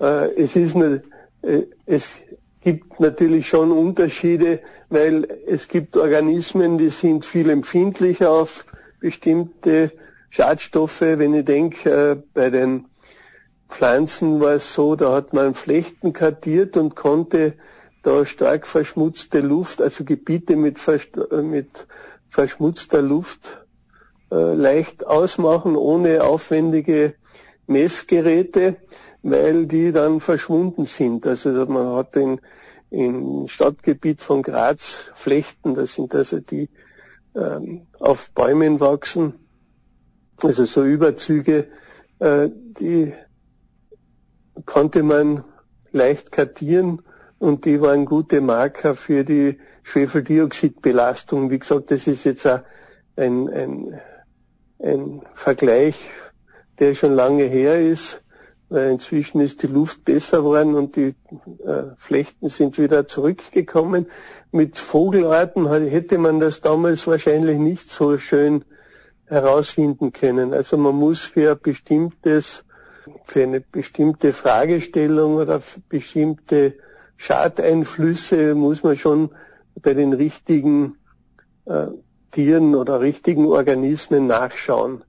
Äh, 0.00 0.34
es 0.42 0.56
ist 0.56 0.74
eine, 0.74 1.02
äh, 1.42 1.62
es 1.86 2.18
gibt 2.60 2.98
natürlich 2.98 3.48
schon 3.48 3.70
Unterschiede, 3.70 4.60
weil 4.88 5.28
es 5.46 5.68
gibt 5.68 5.96
Organismen, 5.96 6.78
die 6.78 6.90
sind 6.90 7.24
viel 7.24 7.50
empfindlicher 7.50 8.30
auf 8.30 8.66
bestimmte 8.98 9.92
Schadstoffe. 10.36 11.00
Wenn 11.00 11.34
ich 11.34 11.44
denke, 11.44 11.90
äh, 11.90 12.16
bei 12.34 12.50
den 12.50 12.86
Pflanzen 13.68 14.40
war 14.40 14.52
es 14.52 14.74
so, 14.74 14.94
da 14.94 15.12
hat 15.12 15.32
man 15.32 15.54
Flechten 15.54 16.12
kartiert 16.12 16.76
und 16.76 16.94
konnte 16.94 17.54
da 18.02 18.24
stark 18.24 18.66
verschmutzte 18.66 19.40
Luft, 19.40 19.80
also 19.80 20.04
Gebiete 20.04 20.56
mit, 20.56 20.78
äh, 20.86 21.42
mit 21.42 21.86
verschmutzter 22.28 23.02
Luft 23.02 23.64
äh, 24.30 24.54
leicht 24.54 25.06
ausmachen, 25.06 25.74
ohne 25.74 26.22
aufwendige 26.22 27.14
Messgeräte 27.66 28.76
weil 29.30 29.66
die 29.66 29.90
dann 29.90 30.20
verschwunden 30.20 30.84
sind. 30.84 31.26
Also 31.26 31.50
man 31.66 31.96
hat 31.96 32.14
in, 32.14 32.40
im 32.90 33.48
Stadtgebiet 33.48 34.22
von 34.22 34.42
Graz 34.42 35.10
Flechten, 35.14 35.74
das 35.74 35.94
sind 35.94 36.14
also 36.14 36.38
die 36.38 36.68
ähm, 37.34 37.88
auf 37.98 38.30
Bäumen 38.30 38.78
wachsen, 38.78 39.34
also 40.42 40.64
so 40.64 40.84
Überzüge, 40.84 41.68
äh, 42.18 42.48
die 42.52 43.12
konnte 44.64 45.02
man 45.02 45.44
leicht 45.92 46.32
kartieren 46.32 47.02
und 47.38 47.64
die 47.64 47.80
waren 47.80 48.04
gute 48.04 48.40
Marker 48.40 48.94
für 48.94 49.24
die 49.24 49.58
Schwefeldioxidbelastung. 49.82 51.50
Wie 51.50 51.58
gesagt, 51.58 51.90
das 51.90 52.06
ist 52.06 52.24
jetzt 52.24 52.46
ein, 52.46 52.62
ein, 53.16 54.00
ein 54.78 55.22
Vergleich, 55.34 56.10
der 56.78 56.94
schon 56.94 57.12
lange 57.12 57.44
her 57.44 57.80
ist 57.80 58.22
weil 58.68 58.90
inzwischen 58.90 59.40
ist 59.40 59.62
die 59.62 59.68
Luft 59.68 60.04
besser 60.04 60.38
geworden 60.38 60.74
und 60.74 60.96
die 60.96 61.14
äh, 61.64 61.94
Flechten 61.96 62.48
sind 62.48 62.78
wieder 62.78 63.06
zurückgekommen. 63.06 64.06
Mit 64.50 64.78
Vogelarten 64.78 65.70
hätte 65.70 66.18
man 66.18 66.40
das 66.40 66.60
damals 66.60 67.06
wahrscheinlich 67.06 67.58
nicht 67.58 67.90
so 67.90 68.18
schön 68.18 68.64
herausfinden 69.26 70.12
können. 70.12 70.54
Also 70.54 70.76
man 70.76 70.94
muss 70.94 71.22
für 71.22 71.52
ein 71.52 71.58
bestimmtes, 71.62 72.64
für 73.24 73.42
eine 73.42 73.60
bestimmte 73.60 74.32
Fragestellung 74.32 75.36
oder 75.36 75.62
bestimmte 75.88 76.74
Schadeinflüsse 77.16 78.54
muss 78.54 78.82
man 78.82 78.96
schon 78.96 79.30
bei 79.82 79.94
den 79.94 80.12
richtigen 80.12 80.96
äh, 81.64 81.86
Tieren 82.30 82.74
oder 82.74 83.00
richtigen 83.00 83.46
Organismen 83.46 84.26
nachschauen. 84.26 85.02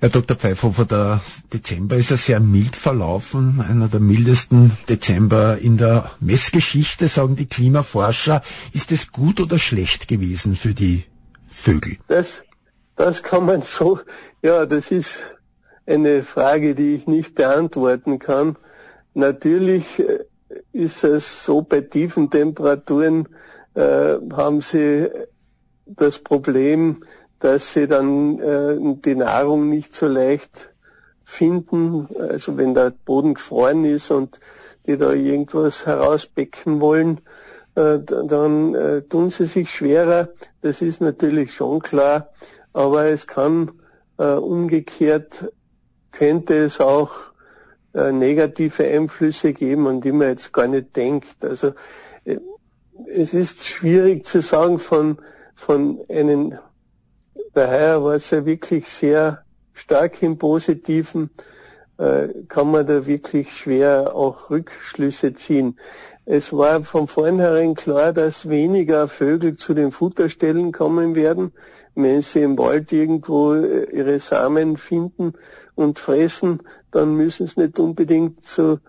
Herr 0.00 0.10
Dr. 0.10 0.36
Pfeifhofer, 0.36 0.84
der 0.84 1.20
Dezember 1.52 1.96
ist 1.96 2.10
ja 2.10 2.16
sehr 2.16 2.40
mild 2.40 2.76
verlaufen, 2.76 3.64
einer 3.68 3.88
der 3.88 4.00
mildesten 4.00 4.72
Dezember 4.88 5.58
in 5.58 5.76
der 5.76 6.10
Messgeschichte, 6.20 7.08
sagen 7.08 7.36
die 7.36 7.46
Klimaforscher. 7.46 8.42
Ist 8.72 8.92
es 8.92 9.10
gut 9.10 9.40
oder 9.40 9.58
schlecht 9.58 10.08
gewesen 10.08 10.54
für 10.54 10.74
die 10.74 11.04
Vögel? 11.48 11.96
Das, 12.06 12.44
das 12.96 13.22
kann 13.22 13.46
man 13.46 13.62
so, 13.62 14.00
ja, 14.42 14.66
das 14.66 14.90
ist 14.90 15.24
eine 15.86 16.22
Frage, 16.22 16.74
die 16.74 16.94
ich 16.94 17.06
nicht 17.06 17.34
beantworten 17.34 18.18
kann. 18.18 18.56
Natürlich 19.14 20.00
äh, 20.00 20.24
ist 20.72 21.04
es 21.04 21.44
so, 21.44 21.62
bei 21.62 21.82
tiefen 21.82 22.30
Temperaturen 22.30 23.28
äh, 23.74 24.16
haben 24.32 24.60
sie 24.60 25.08
das 25.84 26.18
Problem, 26.18 27.04
dass 27.38 27.72
sie 27.72 27.86
dann 27.86 28.38
äh, 28.40 28.76
die 29.04 29.14
Nahrung 29.14 29.68
nicht 29.68 29.94
so 29.94 30.06
leicht 30.06 30.70
finden. 31.24 32.08
Also 32.18 32.56
wenn 32.56 32.74
der 32.74 32.90
Boden 32.90 33.34
gefroren 33.34 33.84
ist 33.84 34.10
und 34.10 34.40
die 34.86 34.96
da 34.96 35.12
irgendwas 35.12 35.86
herausbecken 35.86 36.80
wollen, 36.80 37.20
äh, 37.74 37.98
dann 38.00 38.74
äh, 38.74 39.02
tun 39.02 39.30
sie 39.30 39.46
sich 39.46 39.70
schwerer. 39.70 40.30
Das 40.62 40.80
ist 40.80 41.00
natürlich 41.00 41.54
schon 41.54 41.80
klar. 41.80 42.30
Aber 42.76 43.06
es 43.06 43.26
kann 43.26 43.72
äh, 44.18 44.34
umgekehrt, 44.34 45.52
könnte 46.12 46.64
es 46.64 46.78
auch 46.78 47.12
äh, 47.94 48.12
negative 48.12 48.84
Einflüsse 48.84 49.54
geben, 49.54 49.86
an 49.86 50.00
die 50.02 50.12
man 50.12 50.28
jetzt 50.28 50.52
gar 50.52 50.68
nicht 50.68 50.94
denkt. 50.94 51.42
Also 51.42 51.72
äh, 52.24 52.38
es 53.06 53.32
ist 53.32 53.64
schwierig 53.64 54.26
zu 54.26 54.42
sagen 54.42 54.78
von, 54.78 55.18
von 55.54 56.00
einem 56.08 56.58
Daher 57.54 58.04
war 58.04 58.16
es 58.16 58.28
ja 58.28 58.44
wirklich 58.44 58.86
sehr 58.86 59.42
stark 59.72 60.22
im 60.22 60.36
Positiven. 60.36 61.30
äh, 61.98 62.28
kann 62.48 62.70
man 62.70 62.86
da 62.86 63.06
wirklich 63.06 63.52
schwer 63.52 64.14
auch 64.14 64.50
Rückschlüsse 64.50 65.34
ziehen. 65.34 65.78
Es 66.24 66.52
war 66.52 66.82
von 66.82 67.06
vornherein 67.06 67.74
klar, 67.74 68.12
dass 68.12 68.48
weniger 68.48 69.08
Vögel 69.08 69.56
zu 69.56 69.74
den 69.74 69.92
Futterstellen 69.92 70.72
kommen 70.72 71.14
werden, 71.14 71.52
wenn 71.96 72.22
sie 72.22 72.42
im 72.42 72.56
Wald 72.58 72.92
irgendwo 72.92 73.54
äh, 73.54 73.84
ihre 73.90 74.20
Samen 74.20 74.76
finden 74.76 75.34
und 75.74 75.98
fressen, 75.98 76.60
dann 76.90 77.14
müssen 77.16 77.46
sie 77.46 77.60
nicht 77.60 77.78
unbedingt 77.78 78.44
zu 78.44 78.80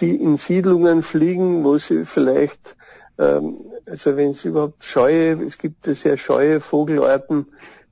in 0.00 0.36
Siedlungen 0.36 1.02
fliegen, 1.02 1.64
wo 1.64 1.76
sie 1.76 2.06
vielleicht, 2.06 2.76
ähm, 3.18 3.58
also 3.84 4.16
wenn 4.16 4.32
sie 4.32 4.48
überhaupt 4.48 4.84
scheue, 4.84 5.42
es 5.44 5.58
gibt 5.58 5.86
ja 5.86 5.94
sehr 5.94 6.16
scheue 6.16 6.60
Vogelarten, 6.60 7.46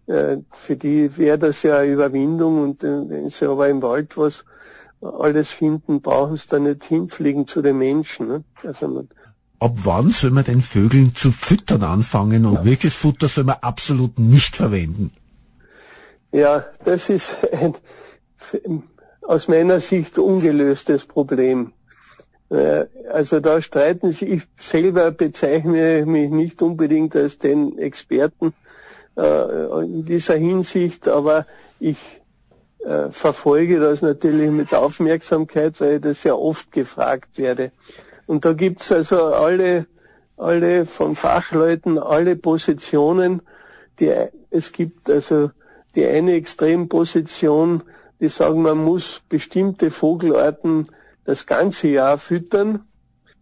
äh, 0.06 0.38
für 0.50 0.76
die 0.76 1.16
wäre 1.16 1.38
das 1.38 1.62
ja 1.62 1.78
eine 1.78 1.92
Überwindung 1.92 2.62
und 2.62 2.84
äh, 2.84 3.08
wenn 3.08 3.28
sie 3.28 3.46
aber 3.46 3.68
im 3.68 3.82
Wald 3.82 4.16
was 4.16 4.44
alles 5.00 5.50
finden, 5.50 6.00
brauchen 6.00 6.36
sie 6.36 6.48
da 6.48 6.58
nicht 6.58 6.84
hinfliegen 6.84 7.46
zu 7.46 7.60
den 7.60 7.78
Menschen. 7.78 8.28
Ne? 8.28 8.44
Also 8.62 8.88
man, 8.88 9.08
Ab 9.64 9.78
wann 9.85 10.11
soll 10.11 10.30
man 10.30 10.44
den 10.44 10.61
Vögeln 10.61 11.14
zu 11.14 11.33
füttern 11.33 11.85
anfangen 11.85 12.44
und 12.44 12.56
ja. 12.56 12.64
wirkliches 12.66 12.97
Futter 12.97 13.28
soll 13.28 13.44
man 13.44 13.56
absolut 13.62 14.18
nicht 14.18 14.56
verwenden? 14.56 15.11
Ja, 16.33 16.66
das 16.85 17.09
ist 17.09 17.33
ein 17.50 17.75
aus 19.23 19.49
meiner 19.49 19.80
Sicht 19.80 20.18
ungelöstes 20.18 21.06
Problem. 21.06 21.73
Äh, 22.50 22.85
also 23.11 23.40
da 23.40 23.62
streiten 23.62 24.11
sie, 24.11 24.26
ich 24.26 24.42
selber 24.59 25.11
bezeichne 25.12 26.04
mich 26.04 26.30
nicht 26.30 26.61
unbedingt 26.61 27.16
als 27.16 27.38
den 27.38 27.78
Experten 27.78 28.52
äh, 29.16 29.83
in 29.83 30.04
dieser 30.04 30.35
Hinsicht, 30.35 31.09
aber 31.09 31.47
ich 31.80 32.21
äh, 32.80 33.09
verfolge 33.11 33.80
das 33.80 34.02
natürlich 34.02 34.50
mit 34.50 34.75
Aufmerksamkeit, 34.75 35.80
weil 35.80 35.94
ich 35.94 36.00
das 36.02 36.23
ja 36.23 36.35
oft 36.35 36.71
gefragt 36.71 37.38
werde. 37.38 37.73
Und 38.26 38.45
da 38.45 38.52
gibt's 38.52 38.90
also 38.90 39.35
alle, 39.35 39.87
alle 40.37 40.87
von 40.87 41.14
Fachleuten, 41.14 41.99
alle 41.99 42.37
Positionen, 42.37 43.43
die, 44.00 44.12
es 44.50 44.73
gibt 44.73 45.11
also 45.11 45.50
die 45.95 46.07
eine 46.07 46.35
Extremposition, 46.35 47.83
die 48.21 48.28
sagen, 48.28 48.62
man 48.62 48.78
muss 48.78 49.23
bestimmte 49.28 49.90
Vogelarten 49.90 50.88
das 51.25 51.47
ganze 51.47 51.88
Jahr 51.88 52.19
füttern, 52.19 52.85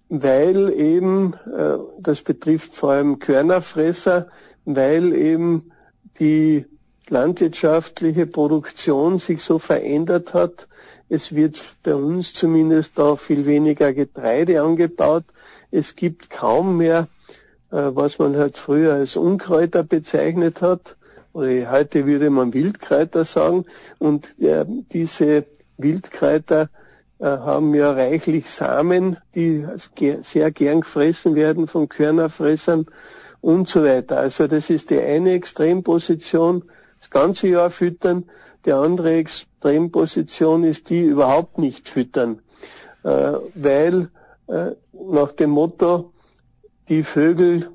weil 0.09 0.71
eben, 0.73 1.35
äh, 1.47 1.79
das 1.99 2.23
betrifft 2.23 2.75
vor 2.75 2.93
allem 2.93 3.19
Körnerfresser, 3.19 4.29
weil 4.65 5.15
eben 5.15 5.71
die 6.19 6.67
landwirtschaftliche 7.09 8.27
Produktion 8.27 9.19
sich 9.19 9.43
so 9.43 9.59
verändert 9.59 10.35
hat. 10.35 10.69
Es 11.13 11.35
wird 11.35 11.61
bei 11.83 11.95
uns 11.95 12.33
zumindest 12.33 12.99
da 12.99 13.17
viel 13.17 13.45
weniger 13.45 13.93
Getreide 13.93 14.63
angebaut. 14.63 15.25
Es 15.71 15.95
gibt 15.95 16.31
kaum 16.31 16.79
mehr, 16.79 17.07
äh, 17.71 17.91
was 17.93 18.19
man 18.19 18.35
halt 18.35 18.57
früher 18.57 18.95
als 18.95 19.17
Unkräuter 19.17 19.83
bezeichnet 19.83 20.63
hat. 20.63 20.97
Oder 21.35 21.71
heute 21.71 22.07
würde 22.07 22.31
man 22.31 22.55
Wildkräuter 22.55 23.27
sagen. 23.27 23.67
Und 23.99 24.41
äh, 24.41 24.65
diese 24.67 25.45
Wildkräuter 25.77 26.71
äh, 27.19 27.27
haben 27.27 27.75
ja 27.75 27.93
reichlich 27.93 28.49
Samen, 28.49 29.19
die 29.35 29.67
sehr 30.23 30.51
gern 30.51 30.81
gefressen 30.81 31.35
werden 31.35 31.67
von 31.67 31.91
Körnerfressern 31.91 32.87
und 33.43 33.69
so 33.69 33.85
weiter. 33.85 34.17
Also 34.17 34.47
das 34.47 34.71
ist 34.71 34.89
die 34.89 34.99
eine 34.99 35.33
Extremposition 35.33 36.65
das 37.03 37.11
ganze 37.11 37.49
Jahr 37.49 37.71
füttern. 37.71 38.31
Die 38.65 38.73
andere 38.73 39.15
Extremposition 39.15 40.63
ist 40.63 40.89
die 40.89 41.01
überhaupt 41.01 41.59
nicht 41.59 41.89
füttern, 41.89 42.41
äh, 43.03 43.33
weil 43.55 44.09
äh, 44.47 44.71
nach 44.93 45.33
dem 45.33 45.51
Motto, 45.51 46.13
die 46.89 47.03
Vögel, 47.03 47.71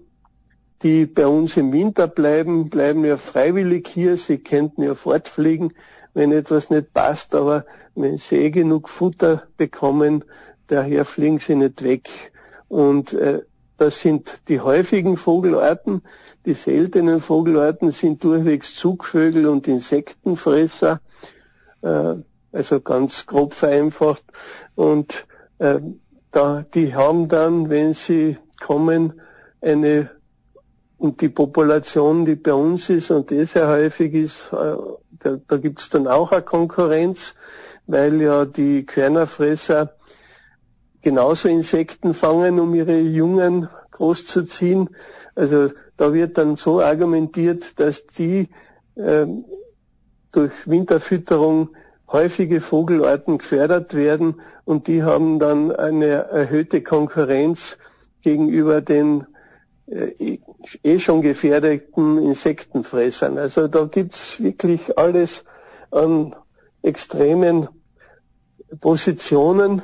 die 0.82 1.06
bei 1.06 1.28
uns 1.28 1.58
im 1.58 1.74
Winter 1.74 2.08
bleiben, 2.08 2.70
bleiben 2.70 3.04
ja 3.04 3.18
freiwillig 3.18 3.88
hier. 3.88 4.16
Sie 4.16 4.38
könnten 4.38 4.84
ja 4.84 4.96
fortfliegen, 4.96 5.74
wenn 6.14 6.32
etwas 6.32 6.70
nicht 6.70 6.94
passt, 6.94 7.36
aber 7.36 7.66
wenn 7.96 8.18
sie 8.18 8.38
eh 8.38 8.50
genug 8.50 8.88
Futter 8.88 9.44
bekommen, 9.58 10.24
daher 10.68 11.04
fliegen 11.04 11.40
sie 11.40 11.56
nicht 11.56 11.84
weg. 11.84 12.32
Und 12.70 13.12
äh, 13.14 13.42
das 13.78 14.02
sind 14.02 14.42
die 14.48 14.60
häufigen 14.60 15.18
Vogelarten. 15.18 16.02
Die 16.46 16.54
seltenen 16.54 17.22
Vogelarten 17.22 17.92
sind 17.92 18.24
durchwegs 18.24 18.76
Zugvögel 18.76 19.48
und 19.48 19.68
Insektenfresser, 19.68 21.02
äh, 21.82 22.16
also 22.52 22.82
ganz 22.82 23.26
grob 23.26 23.54
vereinfacht. 23.54 24.24
Und 24.76 25.28
äh, 25.60 25.80
da, 26.32 26.66
die 26.74 26.96
haben 26.96 27.28
dann, 27.28 27.70
wenn 27.70 27.94
sie 27.94 28.38
kommen, 28.60 29.22
eine 29.62 30.12
und 30.98 31.22
die 31.22 31.30
Population, 31.30 32.26
die 32.26 32.36
bei 32.36 32.54
uns 32.54 32.90
ist 32.90 33.12
und 33.12 33.30
die 33.30 33.46
sehr 33.46 33.68
häufig 33.68 34.14
ist, 34.14 34.52
äh, 34.52 34.76
da, 35.20 35.38
da 35.48 35.58
gibt 35.58 35.80
es 35.80 35.90
dann 35.90 36.08
auch 36.08 36.32
eine 36.32 36.42
Konkurrenz, 36.42 37.34
weil 37.86 38.22
ja 38.22 38.46
die 38.46 38.86
Körnerfresser 38.86 39.97
genauso 41.08 41.48
Insekten 41.48 42.14
fangen, 42.14 42.60
um 42.60 42.76
ihre 42.76 43.00
Jungen 43.00 43.70
großzuziehen. 43.92 44.90
Also 45.36 45.72
da 45.96 46.14
wird 46.14 46.38
dann 46.38 46.58
so 46.58 46.82
argumentiert, 46.82 47.80
dass 47.80 48.06
die 48.08 48.50
ähm, 48.98 49.46
durch 50.34 50.68
Winterfütterung 50.68 51.70
häufige 52.12 52.60
Vogelarten 52.60 53.38
gefördert 53.38 53.94
werden 53.94 54.42
und 54.66 54.88
die 54.88 55.02
haben 55.04 55.40
dann 55.40 55.72
eine 55.72 56.28
erhöhte 56.28 56.84
Konkurrenz 56.84 57.78
gegenüber 58.22 58.82
den 58.82 59.28
äh, 59.86 60.40
eh 60.84 61.00
schon 61.00 61.22
gefährdeten 61.22 62.18
Insektenfressern. 62.22 63.38
Also 63.38 63.70
da 63.70 63.86
gibt's 63.86 64.44
wirklich 64.44 64.98
alles 64.98 65.46
an 65.90 66.36
extremen 66.82 67.70
Positionen. 68.82 69.82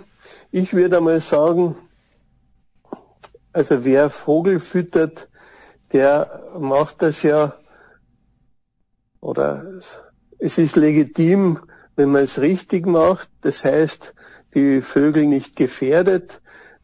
Ich 0.55 0.71
würde 0.75 0.97
einmal 0.97 1.19
sagen, 1.19 1.75
also 3.53 3.83
wer 3.85 4.11
Vogel 4.11 4.59
füttert, 4.59 5.27
der 5.91 6.43
macht 6.59 7.01
das 7.01 7.23
ja, 7.23 7.57
oder 9.19 9.65
es 10.37 10.59
ist 10.59 10.75
legitim, 10.75 11.57
wenn 11.95 12.11
man 12.11 12.21
es 12.21 12.39
richtig 12.39 12.85
macht. 12.85 13.31
Das 13.41 13.63
heißt, 13.65 14.13
die 14.53 14.81
Vögel 14.81 15.25
nicht 15.25 15.55
gefährdet, 15.55 16.39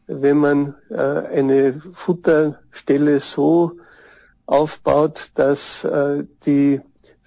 wenn 0.08 0.38
man 0.38 0.74
äh, 0.88 0.96
eine 0.96 1.80
Futterstelle 1.92 3.20
so 3.20 3.76
aufbaut, 4.46 5.30
dass 5.36 5.84
äh, 5.84 6.24
die 6.44 6.80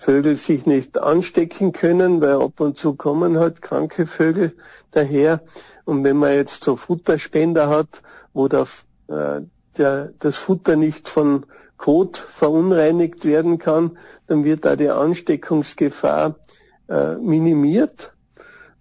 Vögel 0.03 0.35
sich 0.35 0.65
nicht 0.65 0.97
anstecken 0.97 1.71
können, 1.71 2.19
weil 2.19 2.41
ab 2.41 2.59
und 2.59 2.77
zu 2.77 2.95
kommen 2.95 3.37
halt 3.37 3.61
kranke 3.61 4.05
Vögel 4.05 4.53
daher. 4.91 5.41
Und 5.85 6.03
wenn 6.03 6.17
man 6.17 6.33
jetzt 6.33 6.61
so 6.61 6.75
Futterspender 6.75 7.69
hat, 7.69 8.01
wo 8.33 8.49
der, 8.49 8.67
äh, 9.07 9.41
der, 9.77 10.11
das 10.19 10.35
Futter 10.35 10.75
nicht 10.75 11.07
von 11.07 11.45
Kot 11.77 12.17
verunreinigt 12.17 13.23
werden 13.23 13.59
kann, 13.59 13.97
dann 14.27 14.43
wird 14.43 14.65
da 14.65 14.75
die 14.75 14.89
Ansteckungsgefahr 14.89 16.35
äh, 16.89 17.15
minimiert. 17.15 18.13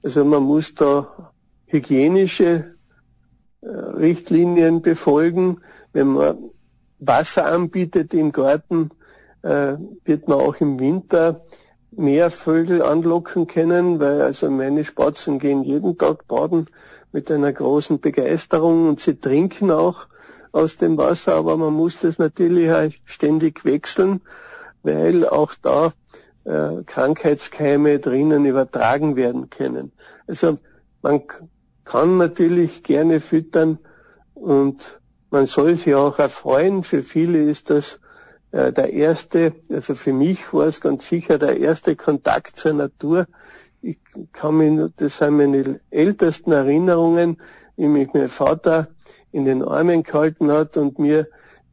Also 0.03 0.25
man 0.25 0.43
muss 0.43 0.75
da 0.75 1.33
hygienische 1.67 2.75
äh, 3.61 3.69
Richtlinien 3.69 4.83
befolgen. 4.83 5.61
Wenn 5.93 6.09
man 6.09 6.37
Wasser 6.99 7.47
anbietet 7.47 8.13
im 8.13 8.33
Garten, 8.33 8.91
äh, 9.43 9.75
wird 10.05 10.29
man 10.29 10.41
auch 10.41 10.57
im 10.61 10.79
Winter 10.79 11.41
mehr 11.91 12.31
Vögel 12.31 12.83
anlocken 12.83 13.47
können, 13.47 14.01
weil 14.01 14.23
also 14.23 14.51
meine 14.51 14.85
Spatzen 14.85 15.39
gehen 15.39 15.63
jeden 15.63 15.99
Tag 15.99 16.27
baden 16.27 16.67
mit 17.13 17.31
einer 17.31 17.53
großen 17.53 18.01
Begeisterung 18.01 18.89
und 18.89 19.01
sie 19.01 19.21
trinken 19.21 19.71
auch 19.71 20.07
aus 20.53 20.77
dem 20.77 20.97
Wasser, 20.97 21.35
aber 21.35 21.57
man 21.57 21.73
muss 21.73 21.99
das 21.99 22.19
natürlich 22.19 22.71
halt 22.71 22.95
ständig 23.05 23.65
wechseln, 23.65 24.23
weil 24.83 25.27
auch 25.27 25.55
da 25.61 25.93
äh, 26.45 26.83
Krankheitskeime 26.85 27.99
drinnen 27.99 28.45
übertragen 28.47 29.17
werden 29.17 29.51
können. 29.51 29.93
Also 30.27 30.59
man 31.03 31.23
kann 31.85 32.17
natürlich 32.17 32.83
gerne 32.83 33.21
füttern 33.21 33.79
und 34.35 35.01
man 35.31 35.47
soll 35.47 35.77
sich 35.77 35.95
auch 35.95 36.19
erfreuen. 36.19 36.83
Für 36.83 37.03
viele 37.03 37.43
ist 37.43 37.71
das 37.71 37.99
äh, 38.53 38.73
der 38.73 38.93
erste, 38.93 39.55
also 39.71 39.95
für 39.95 40.13
mich 40.13 40.53
war 40.53 40.67
es 40.67 40.81
ganz 40.81 41.09
sicher 41.09 41.39
der 41.39 41.59
erste 41.59 41.97
Kontakt 41.97 42.57
zur 42.57 42.75
Natur. 42.75 43.27
Ich 43.81 43.99
kann 44.33 44.59
mich, 44.59 44.93
das 44.97 45.19
sind 45.19 45.37
meine 45.39 45.81
ältesten 45.91 46.53
Erinnerungen, 46.53 47.39
wie 47.77 47.89
mich 47.89 48.11
mein 48.13 48.29
Vater 48.29 48.89
in 49.33 49.47
den 49.47 49.65
Armen 49.65 50.03
gehalten 50.03 50.53
hat 50.53 50.77
und 50.77 50.99
mir 50.99 51.27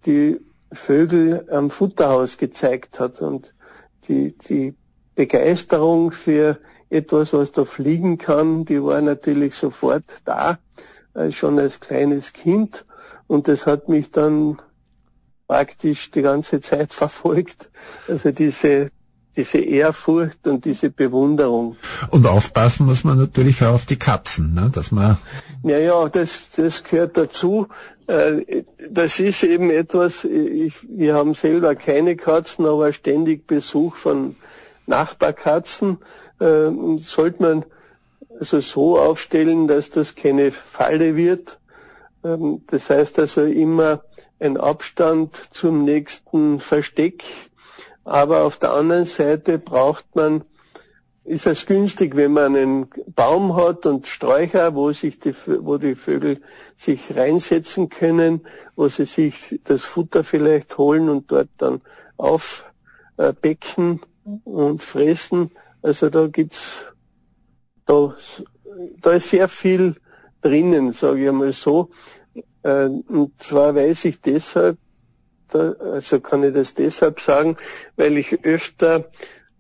die 0.06 0.40
Vögel 0.72 1.46
am 1.52 1.70
Futterhaus 1.70 2.38
gezeigt 2.38 3.00
hat 3.00 3.22
und 3.22 3.54
die, 4.08 4.38
die 4.38 4.74
Begeisterung 5.16 6.12
für 6.12 6.58
etwas, 6.90 7.34
was 7.34 7.52
da 7.52 7.66
fliegen 7.66 8.18
kann, 8.18 8.66
die 8.66 8.82
war 8.82 9.02
natürlich 9.02 9.56
sofort 9.56 10.06
da, 10.26 10.58
äh, 11.14 11.32
schon 11.32 11.60
als 11.60 11.80
kleines 11.80 12.34
Kind. 12.34 12.86
Und 13.28 13.48
das 13.48 13.68
hat 13.68 13.90
mich 13.90 14.12
dann 14.12 14.60
praktisch 15.50 16.12
die 16.12 16.22
ganze 16.22 16.62
Zeit 16.62 16.94
verfolgt. 17.04 17.70
Also 18.08 18.32
diese 18.32 18.92
diese 19.36 19.60
Ehrfurcht 19.60 20.48
und 20.48 20.66
diese 20.66 20.90
Bewunderung. 20.90 21.78
Und 22.10 22.26
aufpassen 22.26 22.86
muss 22.88 23.06
man 23.06 23.18
natürlich 23.18 23.64
auch 23.64 23.76
auf 23.76 23.86
die 23.86 23.96
Katzen, 23.96 24.54
ne? 24.54 24.70
dass 24.74 24.92
man. 24.92 25.18
Ja, 25.64 25.78
ja, 25.78 26.10
das, 26.10 26.50
das 26.58 26.84
gehört 26.84 27.16
dazu. 27.16 27.68
Äh, 28.08 28.64
das 28.90 29.20
ist 29.20 29.44
eben 29.44 29.70
etwas, 29.70 30.26
ich, 30.26 30.76
wir 30.90 31.14
haben 31.14 31.36
selber 31.36 31.76
keine 31.76 32.18
Katzen, 32.18 32.66
aber 32.66 32.92
ständig 32.92 33.48
Besuch 33.48 33.96
von 33.96 34.36
Nachbarkatzen. 34.88 36.00
Äh, 36.40 36.72
sollte 36.98 37.42
man 37.42 37.66
also 38.40 38.60
so 38.60 39.00
aufstellen, 39.00 39.68
dass 39.68 39.90
das 39.90 40.16
keine 40.16 40.52
Falle 40.52 41.16
wird. 41.16 41.60
Ähm, 42.26 42.64
das 42.68 42.90
heißt 42.90 43.20
also 43.20 43.44
immer 43.44 44.02
ein 44.40 44.58
Abstand 44.58 45.36
zum 45.52 45.84
nächsten 45.84 46.60
Versteck 46.60 47.24
aber 48.10 48.44
auf 48.44 48.58
der 48.58 48.74
anderen 48.74 49.06
Seite 49.06 49.60
braucht 49.60 50.16
man, 50.16 50.44
ist 51.26 51.46
es 51.46 51.68
günstig, 51.68 52.16
wenn 52.16 52.34
man 52.34 52.56
einen 52.56 52.88
Baum 53.14 53.56
hat 53.56 53.86
und 53.86 54.08
Sträucher, 54.08 54.74
wo 54.74 54.92
sich 54.92 55.20
die, 55.20 55.36
wo 55.46 55.78
die 55.78 55.94
Vögel 55.94 56.42
sich 56.76 57.16
reinsetzen 57.16 57.90
können, 57.90 58.42
wo 58.76 58.88
sie 58.88 59.06
sich 59.06 59.60
das 59.64 59.84
Futter 59.84 60.24
vielleicht 60.24 60.80
holen 60.80 61.08
und 61.08 61.32
dort 61.32 61.50
dann 61.60 61.82
aufbecken 62.18 64.02
und 64.44 64.82
fressen. 64.82 65.52
Also 65.84 66.10
da 66.10 66.26
gibt's, 66.26 66.86
da, 67.86 68.16
da 69.02 69.12
ist 69.12 69.30
sehr 69.30 69.48
viel 69.50 69.98
drinnen, 70.42 70.94
sage 70.94 71.22
ich 71.22 71.30
einmal 71.30 71.54
so. 71.54 71.92
Äh, 72.64 72.86
und 72.86 73.32
zwar 73.38 73.76
weiß 73.76 74.06
ich 74.06 74.22
deshalb, 74.22 74.78
also 75.52 76.20
kann 76.20 76.44
ich 76.44 76.54
das 76.54 76.74
deshalb 76.76 77.20
sagen, 77.20 77.58
weil 77.96 78.18
ich 78.18 78.44
öfter 78.44 79.06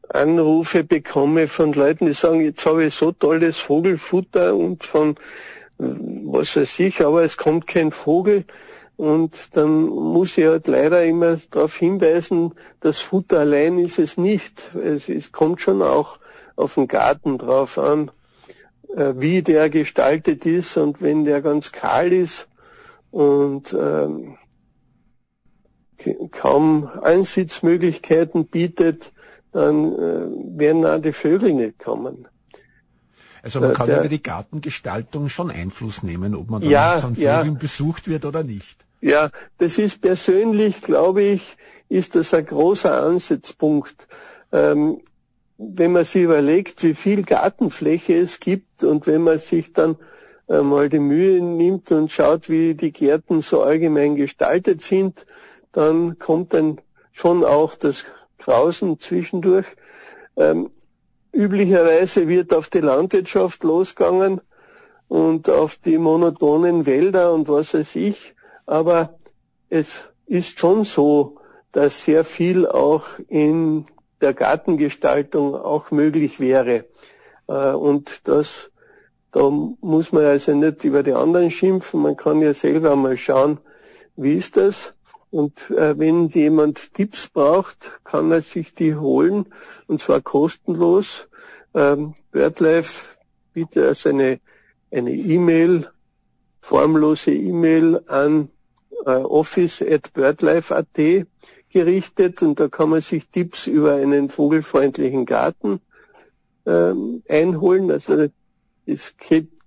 Anrufe 0.07 0.83
bekomme 0.83 1.47
von 1.47 1.73
Leuten, 1.73 2.05
die 2.05 2.13
sagen, 2.13 2.41
jetzt 2.41 2.65
habe 2.65 2.85
ich 2.85 2.93
so 2.93 3.11
tolles 3.11 3.57
Vogelfutter 3.59 4.55
und 4.55 4.83
von 4.83 5.15
was 5.79 6.55
weiß 6.55 6.79
ich, 6.79 7.01
aber 7.05 7.23
es 7.23 7.37
kommt 7.37 7.67
kein 7.67 7.91
Vogel. 7.91 8.43
Und 8.97 9.55
dann 9.55 9.85
muss 9.85 10.37
ich 10.37 10.45
halt 10.45 10.67
leider 10.67 11.05
immer 11.05 11.37
darauf 11.51 11.77
hinweisen, 11.77 12.53
das 12.81 12.99
Futter 12.99 13.39
allein 13.39 13.79
ist 13.79 13.97
es 13.97 14.17
nicht. 14.17 14.71
Es, 14.75 15.07
es 15.07 15.31
kommt 15.31 15.61
schon 15.61 15.81
auch 15.81 16.19
auf 16.57 16.75
den 16.75 16.89
Garten 16.89 17.37
drauf 17.37 17.77
an, 17.77 18.11
äh, 18.93 19.13
wie 19.15 19.41
der 19.41 19.69
gestaltet 19.69 20.45
ist 20.45 20.75
und 20.75 21.01
wenn 21.01 21.23
der 21.23 21.41
ganz 21.41 21.71
kahl 21.71 22.11
ist 22.11 22.48
und 23.11 23.73
ähm, 23.73 24.37
kaum 26.31 26.89
Einsitzmöglichkeiten 27.01 28.47
bietet, 28.47 29.11
dann 29.51 29.93
äh, 29.93 30.59
werden 30.59 30.85
auch 30.85 31.01
die 31.01 31.11
Vögel 31.11 31.53
nicht 31.53 31.79
kommen. 31.79 32.27
Also 33.41 33.61
man 33.61 33.73
kann 33.73 33.87
der, 33.87 33.99
über 33.99 34.09
die 34.09 34.21
Gartengestaltung 34.21 35.29
schon 35.29 35.49
Einfluss 35.49 36.03
nehmen, 36.03 36.35
ob 36.35 36.49
man 36.49 36.61
dann 36.61 36.69
ja, 36.69 36.99
von 36.99 37.15
Vögeln 37.15 37.53
ja. 37.53 37.57
besucht 37.59 38.07
wird 38.07 38.25
oder 38.25 38.43
nicht. 38.43 38.85
Ja, 39.01 39.29
das 39.57 39.77
ist 39.77 40.01
persönlich, 40.01 40.81
glaube 40.81 41.21
ich, 41.21 41.55
ist 41.87 42.15
das 42.15 42.33
ein 42.33 42.45
großer 42.45 43.01
Ansatzpunkt. 43.01 44.07
Ähm, 44.51 45.01
wenn 45.57 45.93
man 45.93 46.03
sich 46.05 46.23
überlegt, 46.23 46.83
wie 46.83 46.93
viel 46.93 47.23
Gartenfläche 47.23 48.17
es 48.17 48.39
gibt 48.39 48.83
und 48.83 49.07
wenn 49.07 49.23
man 49.23 49.39
sich 49.39 49.73
dann 49.73 49.95
äh, 49.95 49.97
mal 50.49 50.89
die 50.89 50.99
Mühe 50.99 51.41
nimmt 51.41 51.91
und 51.91 52.11
schaut, 52.11 52.49
wie 52.49 52.73
die 52.73 52.91
Gärten 52.91 53.41
so 53.41 53.61
allgemein 53.61 54.15
gestaltet 54.15 54.81
sind, 54.81 55.25
dann 55.71 56.17
kommt 56.17 56.53
dann 56.53 56.81
schon 57.11 57.43
auch 57.43 57.75
das 57.75 58.05
Grausen 58.39 58.99
zwischendurch. 58.99 59.67
Ähm, 60.35 60.71
üblicherweise 61.31 62.27
wird 62.27 62.53
auf 62.53 62.69
die 62.69 62.79
Landwirtschaft 62.79 63.63
losgegangen 63.63 64.41
und 65.07 65.49
auf 65.49 65.75
die 65.75 65.97
monotonen 65.97 66.85
Wälder 66.85 67.33
und 67.33 67.47
was 67.47 67.73
weiß 67.73 67.95
ich. 67.97 68.35
Aber 68.65 69.17
es 69.69 70.03
ist 70.25 70.59
schon 70.59 70.83
so, 70.83 71.37
dass 71.71 72.03
sehr 72.03 72.23
viel 72.23 72.65
auch 72.67 73.05
in 73.27 73.85
der 74.21 74.33
Gartengestaltung 74.33 75.55
auch 75.55 75.91
möglich 75.91 76.39
wäre. 76.39 76.85
Äh, 77.47 77.71
und 77.71 78.27
das, 78.27 78.71
da 79.31 79.49
muss 79.49 80.11
man 80.11 80.25
also 80.25 80.53
nicht 80.55 80.83
über 80.83 81.03
die 81.03 81.13
anderen 81.13 81.51
schimpfen. 81.51 82.01
Man 82.01 82.17
kann 82.17 82.41
ja 82.41 82.53
selber 82.53 82.95
mal 82.95 83.17
schauen, 83.17 83.59
wie 84.15 84.33
ist 84.33 84.57
das? 84.57 84.93
Und 85.31 85.69
äh, 85.69 85.97
wenn 85.97 86.27
jemand 86.29 86.93
Tipps 86.93 87.29
braucht, 87.29 87.99
kann 88.03 88.31
er 88.31 88.41
sich 88.41 88.73
die 88.73 88.95
holen 88.95 89.45
und 89.87 90.01
zwar 90.01 90.21
kostenlos. 90.21 91.27
Ähm, 91.75 92.15
BirdLife 92.31 93.15
bietet 93.53 93.85
also 93.85 94.09
eine 94.09 94.39
eine 94.91 95.11
E-Mail, 95.11 95.87
formlose 96.61 97.31
E-Mail 97.31 98.01
an 98.07 98.49
äh, 99.05 99.11
office 99.11 99.81
at 99.81 100.13
birdlife.at 100.13 101.27
gerichtet 101.69 102.41
und 102.41 102.59
da 102.59 102.67
kann 102.67 102.89
man 102.89 103.01
sich 103.01 103.27
Tipps 103.27 103.67
über 103.67 103.93
einen 103.93 104.29
vogelfreundlichen 104.29 105.25
Garten 105.25 105.81
ähm, 106.65 107.21
einholen. 107.29 107.91
Also 107.91 108.27
es 108.89 109.15
gibt 109.17 109.59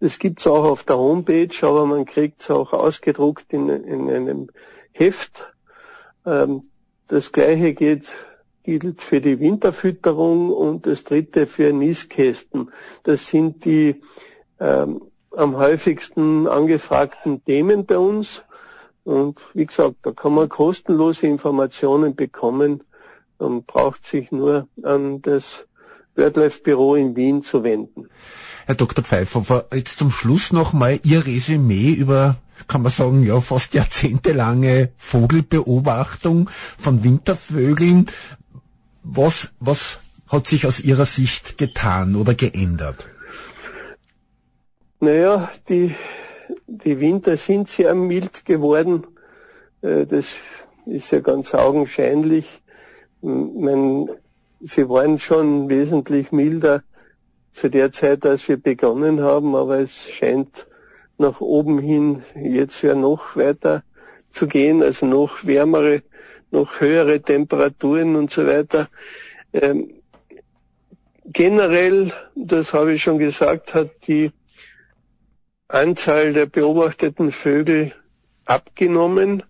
es 0.00 0.18
gibt's 0.18 0.46
auch 0.46 0.64
auf 0.64 0.84
der 0.84 0.98
Homepage, 0.98 1.48
aber 1.62 1.86
man 1.86 2.04
kriegt 2.04 2.42
es 2.42 2.50
auch 2.50 2.74
ausgedruckt 2.74 3.52
in, 3.54 3.70
in 3.70 4.10
einem 4.10 4.50
Heft. 4.92 5.50
Ähm, 6.26 6.68
das 7.06 7.32
gleiche 7.32 7.72
geht, 7.72 8.14
gilt 8.64 9.00
für 9.00 9.22
die 9.22 9.40
Winterfütterung 9.40 10.50
und 10.50 10.86
das 10.86 11.04
dritte 11.04 11.46
für 11.46 11.72
Nistkästen. 11.72 12.70
Das 13.04 13.28
sind 13.28 13.64
die 13.64 14.02
ähm, 14.60 15.00
am 15.30 15.56
häufigsten 15.56 16.48
angefragten 16.48 17.42
Themen 17.44 17.86
bei 17.86 17.96
uns. 17.96 18.42
Und 19.04 19.40
wie 19.54 19.66
gesagt, 19.66 19.96
da 20.02 20.12
kann 20.12 20.34
man 20.34 20.48
kostenlose 20.48 21.26
Informationen 21.26 22.14
bekommen. 22.14 22.84
Man 23.38 23.64
braucht 23.64 24.04
sich 24.04 24.32
nur 24.32 24.68
an 24.82 25.22
das 25.22 25.66
BirdLife 26.14 26.62
Büro 26.62 26.94
in 26.94 27.16
Wien 27.16 27.42
zu 27.42 27.64
wenden. 27.64 28.08
Herr 28.66 28.76
Dr. 28.76 29.04
Pfeiffer, 29.04 29.66
jetzt 29.74 29.98
zum 29.98 30.10
Schluss 30.10 30.50
nochmal 30.50 30.98
Ihr 31.04 31.26
Resümee 31.26 31.92
über, 31.92 32.36
kann 32.66 32.80
man 32.80 32.90
sagen, 32.90 33.22
ja, 33.22 33.40
fast 33.42 33.74
jahrzehntelange 33.74 34.90
Vogelbeobachtung 34.96 36.48
von 36.78 37.04
Wintervögeln. 37.04 38.06
Was, 39.02 39.50
was 39.60 39.98
hat 40.28 40.46
sich 40.46 40.66
aus 40.66 40.80
Ihrer 40.80 41.04
Sicht 41.04 41.58
getan 41.58 42.16
oder 42.16 42.34
geändert? 42.34 43.04
Naja, 45.00 45.50
die, 45.68 45.94
die 46.66 47.00
Winter 47.00 47.36
sind 47.36 47.68
sehr 47.68 47.94
mild 47.94 48.46
geworden. 48.46 49.06
Äh, 49.82 50.06
das 50.06 50.36
ist 50.86 51.12
ja 51.12 51.20
ganz 51.20 51.52
augenscheinlich. 51.52 52.62
Man, 53.20 54.08
sie 54.60 54.88
waren 54.88 55.18
schon 55.18 55.68
wesentlich 55.68 56.32
milder 56.32 56.82
zu 57.54 57.70
der 57.70 57.92
Zeit, 57.92 58.26
als 58.26 58.46
wir 58.48 58.58
begonnen 58.58 59.22
haben, 59.22 59.54
aber 59.54 59.78
es 59.78 60.10
scheint 60.10 60.66
nach 61.16 61.40
oben 61.40 61.78
hin 61.78 62.22
jetzt 62.34 62.82
ja 62.82 62.94
noch 62.94 63.36
weiter 63.36 63.84
zu 64.30 64.48
gehen, 64.48 64.82
also 64.82 65.06
noch 65.06 65.46
wärmere, 65.46 66.02
noch 66.50 66.80
höhere 66.80 67.22
Temperaturen 67.22 68.16
und 68.16 68.30
so 68.30 68.46
weiter. 68.46 68.88
Ähm, 69.52 69.92
generell, 71.26 72.12
das 72.34 72.74
habe 72.74 72.94
ich 72.94 73.02
schon 73.02 73.18
gesagt, 73.18 73.74
hat 73.74 74.08
die 74.08 74.32
Anzahl 75.68 76.32
der 76.32 76.46
beobachteten 76.46 77.30
Vögel 77.30 77.92
abgenommen. 78.44 79.44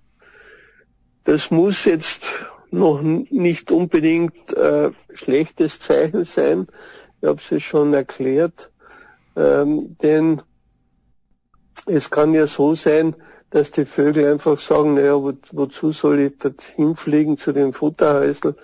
Das 1.24 1.50
muss 1.50 1.86
jetzt 1.86 2.32
noch 2.70 3.00
nicht 3.02 3.70
unbedingt 3.70 4.52
äh, 4.52 4.90
schlechtes 5.14 5.80
Zeichen 5.80 6.24
sein, 6.24 6.66
ich 7.24 7.28
habe 7.30 7.40
es 7.56 7.62
schon 7.62 7.94
erklärt, 7.94 8.70
ähm, 9.34 9.96
denn 10.02 10.42
es 11.86 12.10
kann 12.10 12.34
ja 12.34 12.46
so 12.46 12.74
sein, 12.74 13.16
dass 13.48 13.70
die 13.70 13.86
Vögel 13.86 14.30
einfach 14.30 14.58
sagen, 14.58 14.94
naja, 14.94 15.14
wo, 15.14 15.32
wozu 15.52 15.90
soll 15.90 16.20
ich 16.20 16.38
dorthin 16.38 16.94
fliegen 16.94 17.38
zu 17.38 17.52
dem 17.52 17.72
Futterhäusl, 17.72 18.54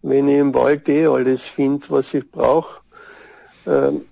wenn 0.00 0.28
ich 0.28 0.38
im 0.38 0.54
Wald 0.54 0.88
eh 0.88 1.06
alles 1.06 1.42
finde, 1.42 1.84
was 1.90 2.14
ich 2.14 2.30
brauche. 2.30 2.80
Ähm, 3.66 4.06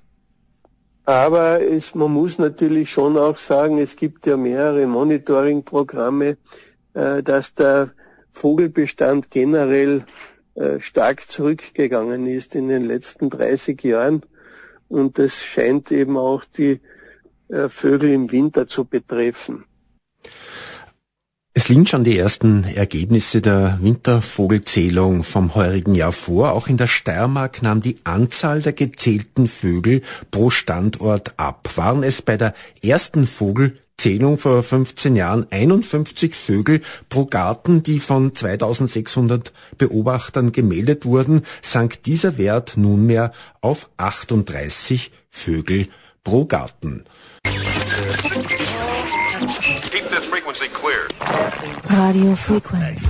aber 1.07 1.63
es, 1.63 1.95
man 1.95 2.13
muss 2.13 2.39
natürlich 2.39 2.91
schon 2.91 3.17
auch 3.17 3.39
sagen, 3.39 3.79
es 3.79 3.97
gibt 3.97 4.27
ja 4.27 4.37
mehrere 4.37 4.87
Monitoring-Programme, 4.87 6.37
äh, 6.93 7.23
dass 7.23 7.55
der 7.55 7.93
Vogelbestand 8.33 9.31
generell 9.31 10.05
äh, 10.55 10.81
stark 10.81 11.29
zurückgegangen 11.29 12.27
ist 12.27 12.55
in 12.55 12.69
den 12.69 12.85
letzten 12.85 13.31
30 13.31 13.83
Jahren. 13.83 14.23
Und 14.89 15.19
das 15.19 15.43
scheint 15.43 15.91
eben 15.91 16.17
auch 16.17 16.45
die 16.45 16.81
äh, 17.49 17.69
Vögel 17.69 18.11
im 18.11 18.31
Winter 18.31 18.67
zu 18.67 18.85
betreffen. 18.85 19.65
Es 21.57 21.69
liegen 21.69 21.87
schon 21.87 22.03
die 22.03 22.19
ersten 22.19 22.65
Ergebnisse 22.65 23.41
der 23.41 23.79
Wintervogelzählung 23.81 25.23
vom 25.23 25.55
heurigen 25.55 25.95
Jahr 25.95 26.11
vor. 26.11 26.51
Auch 26.53 26.67
in 26.67 26.77
der 26.77 26.89
Steiermark 26.89 27.63
nahm 27.63 27.81
die 27.81 27.97
Anzahl 28.03 28.61
der 28.61 28.73
gezählten 28.73 29.47
Vögel 29.47 30.03
pro 30.33 30.51
Standort 30.51 31.35
ab. 31.37 31.71
Waren 31.77 32.03
es 32.03 32.23
bei 32.23 32.37
der 32.37 32.55
ersten 32.83 33.29
Vogelzählung 34.05 34.39
vor 34.39 34.63
15 34.63 35.17
Jahren 35.17 35.47
51 35.51 36.35
Vögel 36.35 36.83
pro 37.09 37.25
Garten, 37.25 37.83
die 37.83 38.01
von 38.01 38.35
2600 38.35 39.53
Beobachtern 39.79 40.53
gemeldet 40.53 41.07
wurden, 41.07 41.43
sank 41.63 42.03
dieser 42.03 42.37
Wert 42.37 42.77
nunmehr 42.77 43.33
auf 43.63 43.89
38 43.97 45.11
Vögel 45.31 45.89
pro 46.23 46.45
Garten. 46.45 47.05
Keep 49.91 50.11
this 50.11 50.25
frequency 50.27 50.69
clear. 50.69 51.09
Radio 51.85 52.35
Frequency. 52.35 53.09